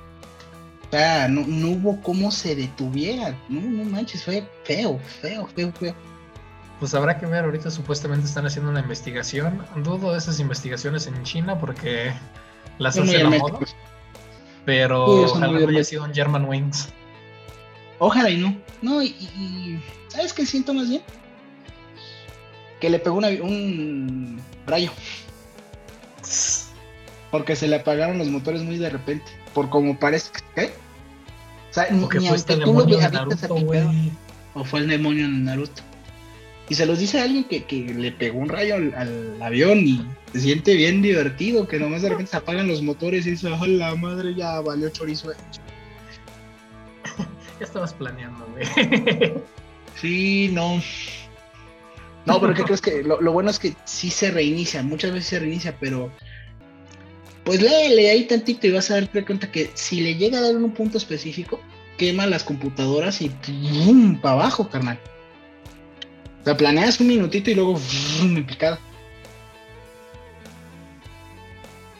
O 0.88 0.96
sea, 0.96 1.28
no, 1.28 1.44
no 1.46 1.68
hubo 1.70 2.00
cómo 2.02 2.30
se 2.30 2.54
detuviera. 2.54 3.36
No, 3.48 3.60
no 3.60 3.84
manches, 3.90 4.24
fue 4.24 4.48
feo, 4.64 4.98
feo, 5.20 5.46
feo, 5.54 5.72
feo. 5.72 5.94
Pues 6.80 6.94
habrá 6.94 7.18
que 7.18 7.26
ver, 7.26 7.44
ahorita 7.44 7.70
supuestamente 7.70 8.26
están 8.26 8.46
haciendo 8.46 8.70
una 8.70 8.80
investigación. 8.80 9.64
Dudo 9.82 10.12
de 10.12 10.18
esas 10.18 10.38
investigaciones 10.40 11.06
en 11.06 11.22
China 11.22 11.58
porque 11.58 12.12
las 12.78 12.94
Son 12.94 13.06
muy 13.06 13.14
hacen 13.14 13.26
a 13.26 13.30
modo, 13.30 13.46
herméticos. 13.46 13.76
Pero 14.64 15.06
Sí, 15.06 15.30
ojalá 15.36 15.58
no 15.60 15.68
haya 15.68 15.84
sido 15.84 16.04
un 16.04 16.14
German 16.14 16.44
Wings. 16.46 16.88
Ojalá 17.98 18.30
y 18.30 18.38
no. 18.38 18.56
No, 18.82 19.02
y, 19.02 19.80
¿sabes 20.08 20.32
qué 20.32 20.44
siento 20.46 20.74
más 20.74 20.88
bien? 20.88 21.02
Que 22.80 22.90
le 22.90 22.98
pegó 22.98 23.16
una- 23.16 23.28
un 23.28 24.40
rayo, 24.66 24.90
porque 27.30 27.56
se 27.56 27.66
le 27.68 27.76
apagaron 27.76 28.18
los 28.18 28.28
motores 28.28 28.62
muy 28.62 28.78
de 28.78 28.90
repente, 28.90 29.24
por 29.54 29.68
como 29.70 29.98
parece 29.98 30.30
que 30.32 30.38
se 30.38 30.44
cae. 30.54 30.72
O 31.70 31.74
sea, 31.74 31.86
ni, 31.90 31.98
ni 31.98 32.26
fue 32.28 32.36
este 32.36 32.52
aunque 32.54 32.66
tú 32.66 32.72
lo 32.72 32.98
a 33.00 33.08
Naruto, 33.10 33.54
güey. 33.56 34.12
o 34.54 34.64
fue 34.64 34.80
el 34.80 34.88
demonio 34.88 35.24
en 35.24 35.44
Naruto. 35.44 35.82
Y 36.68 36.74
se 36.74 36.86
los 36.86 36.98
dice 36.98 37.20
a 37.20 37.24
alguien 37.24 37.44
que, 37.44 37.64
que 37.64 37.82
le 37.82 38.10
pegó 38.12 38.38
un 38.38 38.48
rayo 38.48 38.76
al, 38.76 38.94
al 38.94 39.42
avión 39.42 39.80
y 39.80 40.04
se 40.32 40.40
siente 40.40 40.74
bien 40.74 41.02
divertido, 41.02 41.68
que 41.68 41.78
nomás 41.78 42.02
de 42.02 42.08
repente 42.08 42.30
se 42.30 42.36
apagan 42.38 42.68
los 42.68 42.82
motores 42.82 43.26
y 43.26 43.32
dice, 43.32 43.48
¡oh, 43.48 43.66
la 43.66 43.94
madre! 43.94 44.34
Ya 44.34 44.60
valió 44.60 44.88
chorizo. 44.88 45.32
eh". 45.32 45.36
Ya 47.60 47.66
estabas 47.66 47.94
planeando, 47.94 48.44
güey. 48.52 49.34
Sí, 49.94 50.50
no. 50.52 50.82
No, 52.26 52.40
pero 52.40 52.54
¿qué 52.54 52.62
crees 52.64 52.80
que? 52.80 53.02
Lo, 53.04 53.20
lo 53.20 53.32
bueno 53.32 53.50
es 53.50 53.58
que 53.60 53.74
sí 53.84 54.10
se 54.10 54.30
reinicia, 54.32 54.82
muchas 54.82 55.12
veces 55.12 55.28
se 55.28 55.38
reinicia, 55.38 55.76
pero. 55.78 56.10
Pues 57.44 57.60
léele 57.60 58.10
ahí 58.10 58.24
tantito 58.24 58.66
y 58.66 58.72
vas 58.72 58.90
a 58.90 58.94
darte 58.94 59.24
cuenta 59.24 59.52
que 59.52 59.70
si 59.74 60.00
le 60.00 60.14
llega 60.16 60.38
a 60.38 60.40
dar 60.40 60.56
un 60.56 60.72
punto 60.72 60.96
específico, 60.96 61.60
quema 61.98 62.26
las 62.26 62.42
computadoras 62.42 63.20
y 63.20 63.28
¡pum! 63.28 64.18
para 64.18 64.34
abajo, 64.34 64.68
carnal. 64.70 64.98
O 66.44 66.46
sea, 66.46 66.58
planeas 66.58 67.00
un 67.00 67.06
minutito 67.06 67.50
y 67.50 67.54
luego 67.54 67.80
en 68.20 68.44
picada. 68.44 68.78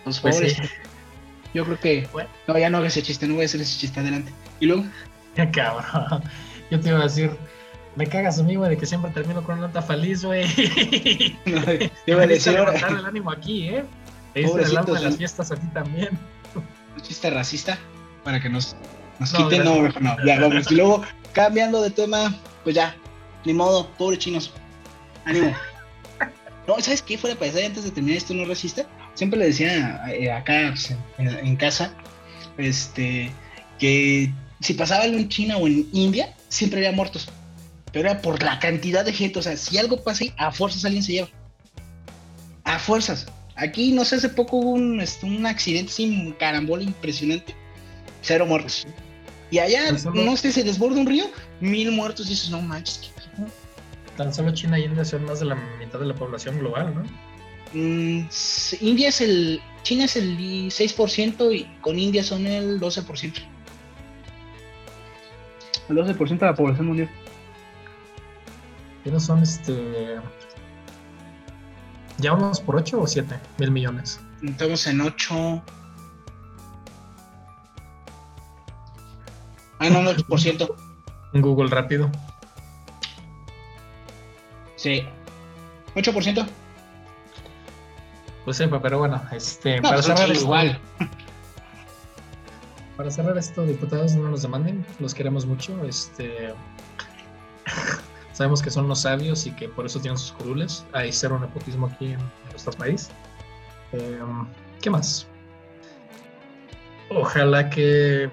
Pues 0.04 0.16
sí. 0.36 0.62
Yo 1.54 1.64
creo 1.64 1.80
que. 1.80 2.06
Bueno. 2.12 2.28
No, 2.46 2.58
ya 2.58 2.68
no 2.68 2.76
hagas 2.76 2.94
ese 2.94 3.06
chiste, 3.06 3.26
no 3.26 3.36
voy 3.36 3.44
a 3.44 3.46
hacer 3.46 3.62
ese 3.62 3.78
chiste 3.78 4.00
adelante. 4.00 4.30
Y 4.60 4.66
luego. 4.66 4.84
Cabrón. 5.52 6.22
Yo 6.70 6.78
te 6.78 6.90
iba 6.90 6.98
a 6.98 7.04
decir, 7.04 7.30
me 7.96 8.06
cagas 8.06 8.38
a 8.38 8.42
mí, 8.42 8.56
güey, 8.56 8.68
de 8.68 8.76
que 8.76 8.84
siempre 8.84 9.10
termino 9.12 9.42
con 9.42 9.56
una 9.56 9.68
nota 9.68 9.80
feliz, 9.80 10.22
güey. 10.22 10.46
te 11.44 11.90
iba 12.06 12.22
a 12.22 12.26
Me 12.26 12.34
decir 12.34 12.52
levantar 12.52 12.92
el 12.92 13.06
ánimo 13.06 13.30
aquí, 13.30 13.68
¿eh? 13.70 13.84
Te 14.34 14.40
diste 14.40 14.60
el 14.60 14.76
alma 14.76 14.94
de 14.94 15.04
las 15.04 15.14
¿eh? 15.14 15.16
fiestas 15.16 15.52
a 15.52 15.56
ti 15.56 15.66
también. 15.72 16.18
un 16.54 17.00
chiste 17.00 17.30
racista 17.30 17.78
para 18.24 18.42
que 18.42 18.50
nos, 18.50 18.76
nos 19.20 19.32
No, 19.32 19.48
quiten. 19.48 19.64
No, 19.64 19.78
mejor 19.78 20.02
no, 20.02 20.16
ya 20.26 20.38
vamos. 20.38 20.70
Y 20.70 20.74
luego, 20.74 21.02
cambiando 21.32 21.80
de 21.80 21.90
tema, 21.90 22.34
pues 22.62 22.74
ya, 22.74 22.94
ni 23.44 23.52
modo, 23.52 23.88
pobre 23.98 24.18
chinos. 24.18 24.52
Ánimo. 25.24 25.54
No, 26.66 26.80
¿sabes 26.80 27.02
qué? 27.02 27.18
Fuera 27.18 27.38
para 27.38 27.50
antes 27.50 27.84
de 27.84 27.90
terminar 27.90 28.16
esto, 28.16 28.34
no 28.34 28.44
resiste. 28.46 28.86
Siempre 29.14 29.38
le 29.38 29.46
decía 29.46 30.02
eh, 30.08 30.32
acá 30.32 30.70
pues, 30.70 30.94
en, 31.18 31.28
en 31.28 31.56
casa, 31.56 31.94
este, 32.56 33.30
que 33.78 34.32
si 34.60 34.74
pasaba 34.74 35.04
algo 35.04 35.18
en 35.18 35.28
China 35.28 35.58
o 35.58 35.66
en 35.66 35.86
India, 35.92 36.34
siempre 36.48 36.78
había 36.78 36.96
muertos. 36.96 37.28
Pero 37.92 38.08
era 38.08 38.22
por 38.22 38.42
la 38.42 38.58
cantidad 38.58 39.04
de 39.04 39.12
gente. 39.12 39.38
O 39.38 39.42
sea, 39.42 39.56
si 39.56 39.78
algo 39.78 40.02
pasa 40.02 40.24
ahí, 40.24 40.32
a 40.36 40.50
fuerzas 40.50 40.84
alguien 40.84 41.02
se 41.02 41.12
lleva. 41.12 41.28
A 42.64 42.78
fuerzas. 42.78 43.26
Aquí, 43.56 43.92
no 43.92 44.04
sé, 44.04 44.16
hace 44.16 44.30
poco 44.30 44.56
hubo 44.56 44.70
un, 44.70 45.00
este, 45.00 45.26
un 45.26 45.46
accidente 45.46 45.92
sin 45.92 46.32
carambola 46.32 46.82
impresionante. 46.82 47.54
Cero 48.22 48.46
muertos. 48.46 48.86
Y 49.54 49.58
allá, 49.60 49.96
solo- 49.96 50.24
no 50.24 50.36
sé, 50.36 50.50
se 50.50 50.64
desborda 50.64 50.98
un 51.00 51.06
río, 51.06 51.26
mil 51.60 51.92
muertos. 51.92 52.26
Y 52.26 52.30
dices, 52.30 52.50
no 52.50 52.60
manches, 52.60 52.98
¿qué 52.98 53.08
pedo?". 53.36 53.46
Tan 54.16 54.34
solo 54.34 54.52
China 54.52 54.78
y 54.80 54.84
India 54.84 55.04
son 55.04 55.24
más 55.26 55.38
de 55.38 55.46
la 55.46 55.54
mitad 55.78 56.00
de 56.00 56.06
la 56.06 56.14
población 56.14 56.58
global, 56.58 56.92
¿no? 56.92 57.02
Mm, 57.72 58.28
India 58.80 59.08
es 59.10 59.20
el. 59.20 59.60
China 59.84 60.06
es 60.06 60.16
el 60.16 60.36
6% 60.72 61.52
y 61.52 61.64
con 61.80 61.98
India 61.98 62.24
son 62.24 62.46
el 62.46 62.80
12%. 62.80 63.40
El 65.88 65.96
12% 65.96 66.38
de 66.40 66.46
la 66.46 66.54
población 66.56 66.86
mundial. 66.88 67.10
¿Qué 69.04 69.10
no 69.12 69.20
son 69.20 69.40
este. 69.42 70.16
¿Ya 72.18 72.32
vamos 72.32 72.60
por 72.60 72.74
8 72.76 73.00
o 73.02 73.06
7 73.06 73.38
mil 73.58 73.70
millones? 73.70 74.18
Estamos 74.42 74.86
en 74.88 75.00
8. 75.00 75.62
Ah, 79.84 79.90
no, 79.90 80.02
no, 80.02 80.10
8%. 80.12 80.74
Un 81.32 81.40
Google 81.42 81.68
rápido. 81.68 82.10
Sí. 84.76 85.02
8%. 85.94 86.46
Pues 88.44 88.56
sepa, 88.58 88.80
pero 88.80 88.98
bueno, 88.98 89.22
este, 89.32 89.76
No, 89.76 89.82
para 89.82 89.94
pues 89.94 90.06
cerrar 90.06 90.26
sí, 90.26 90.32
esto, 90.32 90.44
igual. 90.44 90.78
para 92.96 93.10
cerrar 93.10 93.38
esto, 93.38 93.62
diputados, 93.64 94.14
no 94.14 94.28
nos 94.28 94.42
demanden, 94.42 94.84
los 95.00 95.14
queremos 95.14 95.46
mucho, 95.46 95.82
este, 95.84 96.52
sabemos 98.32 98.60
que 98.60 98.70
son 98.70 98.86
los 98.86 99.00
sabios 99.00 99.46
y 99.46 99.50
que 99.52 99.68
por 99.68 99.86
eso 99.86 99.98
tienen 99.98 100.18
sus 100.18 100.32
curules, 100.32 100.84
hay 100.92 101.10
cero 101.10 101.38
nepotismo 101.38 101.86
aquí 101.86 102.06
en, 102.08 102.20
en 102.20 102.50
nuestro 102.50 102.72
país. 102.74 103.10
Eh, 103.92 104.18
¿Qué 104.82 104.90
más? 104.90 105.26
Ojalá 107.10 107.70
que 107.70 108.30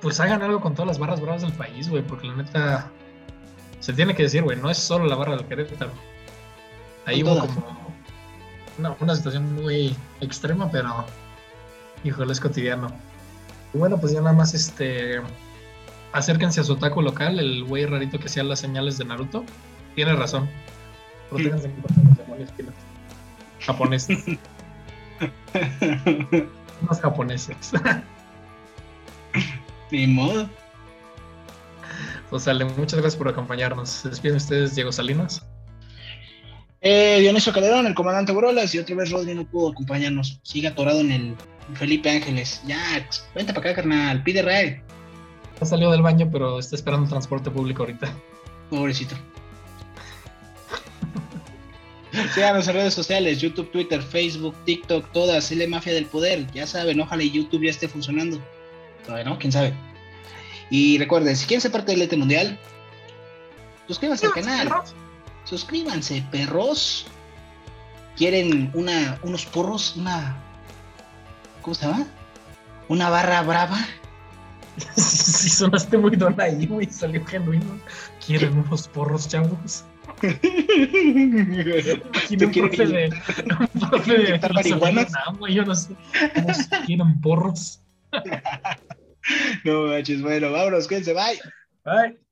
pues 0.00 0.20
hagan 0.20 0.42
algo 0.42 0.60
con 0.60 0.74
todas 0.74 0.88
las 0.88 0.98
barras 0.98 1.20
bravas 1.20 1.42
del 1.42 1.52
país, 1.52 1.88
güey, 1.88 2.02
porque 2.02 2.26
la 2.26 2.36
neta 2.36 2.90
se 3.80 3.92
tiene 3.92 4.14
que 4.14 4.24
decir, 4.24 4.42
güey, 4.42 4.58
no 4.58 4.70
es 4.70 4.78
solo 4.78 5.06
la 5.06 5.16
barra 5.16 5.36
del 5.36 5.46
Querétaro. 5.46 5.92
Ahí 7.06 7.22
hubo 7.22 7.38
como 7.38 7.94
una, 8.78 8.94
una 9.00 9.16
situación 9.16 9.54
muy 9.54 9.96
extrema, 10.20 10.70
pero 10.70 11.04
híjole, 12.04 12.32
es 12.32 12.40
cotidiano. 12.40 12.90
Y 13.72 13.78
bueno, 13.78 13.98
pues 13.98 14.12
ya 14.12 14.20
nada 14.20 14.34
más 14.34 14.54
este 14.54 15.20
acérquense 16.12 16.60
a 16.60 16.64
su 16.64 16.76
taco 16.76 17.02
local, 17.02 17.38
el 17.38 17.64
güey 17.64 17.86
rarito 17.86 18.18
que 18.18 18.26
hacía 18.26 18.42
las 18.42 18.60
señales 18.60 18.98
de 18.98 19.04
Naruto. 19.04 19.44
Tiene 19.94 20.14
razón. 20.14 20.48
Protéjanse 21.30 21.70
contra 21.70 22.02
los 22.02 22.16
demonios. 22.16 22.50
Japoneses. 23.60 24.24
Unos 26.82 27.00
japoneses. 27.00 27.72
Ni 29.90 30.06
modo. 30.06 30.48
Pues 32.30 32.44
sale, 32.44 32.64
muchas 32.64 33.00
gracias 33.00 33.16
por 33.16 33.28
acompañarnos. 33.28 33.88
Se 33.88 34.08
despiden 34.08 34.36
ustedes, 34.36 34.74
Diego 34.74 34.92
Salinas. 34.92 35.44
Eh, 36.80 37.18
Dionisio 37.20 37.52
Calderón, 37.52 37.86
el 37.86 37.94
comandante 37.94 38.32
Brolas, 38.32 38.74
y 38.74 38.78
otra 38.78 38.94
vez 38.94 39.10
Rodri 39.10 39.34
no 39.34 39.44
pudo 39.44 39.70
acompañarnos. 39.70 40.40
Sigue 40.42 40.68
atorado 40.68 41.00
en 41.00 41.12
el 41.12 41.36
Felipe 41.74 42.08
Ángeles. 42.08 42.62
Ya, 42.66 43.06
vente 43.34 43.52
para 43.52 43.70
acá, 43.70 43.82
carnal. 43.82 44.22
Pide 44.22 44.42
ride. 44.42 44.82
Ya 45.60 45.66
salió 45.66 45.90
del 45.90 46.02
baño, 46.02 46.28
pero 46.30 46.58
está 46.58 46.76
esperando 46.76 47.08
transporte 47.08 47.50
público 47.50 47.82
ahorita. 47.82 48.14
Pobrecito. 48.70 49.14
Síganos 52.34 52.66
en 52.66 52.74
redes 52.74 52.94
sociales, 52.94 53.40
YouTube, 53.40 53.70
Twitter, 53.70 54.02
Facebook, 54.02 54.54
TikTok, 54.64 55.12
todas, 55.12 55.50
L 55.52 55.66
Mafia 55.68 55.92
del 55.92 56.06
Poder. 56.06 56.46
Ya 56.52 56.66
saben, 56.66 57.00
ojalá 57.00 57.22
y 57.22 57.30
YouTube 57.30 57.64
ya 57.64 57.70
esté 57.70 57.88
funcionando. 57.88 58.40
Todavía 59.10 59.28
no, 59.28 59.40
quién 59.40 59.50
sabe. 59.50 59.74
Y 60.70 60.96
recuerden, 60.98 61.36
si 61.36 61.44
quieren 61.44 61.60
ser 61.60 61.72
parte 61.72 61.90
del 61.90 62.02
ET 62.02 62.16
Mundial, 62.16 62.56
suscríbanse 63.88 64.26
al 64.26 64.32
canal. 64.32 64.72
Suscríbanse, 65.42 66.24
perros. 66.30 67.08
¿Quieren 68.16 68.70
una, 68.72 69.18
unos 69.24 69.46
porros? 69.46 69.96
Una. 69.96 70.36
¿Cómo 71.60 71.74
se 71.74 71.86
llama? 71.86 72.06
Una 72.86 73.10
barra 73.10 73.42
brava. 73.42 73.78
Sí, 74.96 75.48
sonaste 75.48 75.98
muy 75.98 76.14
don 76.14 76.40
ahí, 76.40 76.66
güey. 76.66 76.88
Salió 76.88 77.26
genuino. 77.26 77.80
¿Quieren 78.24 78.58
unos 78.58 78.86
porros, 78.86 79.26
chavos? 79.26 79.84
Imagino 80.22 80.38
¿Te 82.38 82.46
un 82.46 82.52
quieren 82.52 82.70
profe 82.70 82.86
de, 82.86 83.10
un 83.58 83.90
profe 83.90 84.12
de 84.12 84.22
inyectar 84.22 84.50
filosofía 84.50 84.76
marihuana? 84.76 85.08
UNAM, 85.26 85.38
güey, 85.38 85.54
yo 85.54 85.64
no 85.64 85.74
sé 85.74 85.96
quieren 86.86 87.20
porros. 87.20 87.80
No 89.64 89.86
manches, 89.86 90.22
bueno, 90.22 90.50
vámonos, 90.52 90.86
cuídense, 90.88 91.12
bye. 91.14 91.40
Bye. 91.84 92.29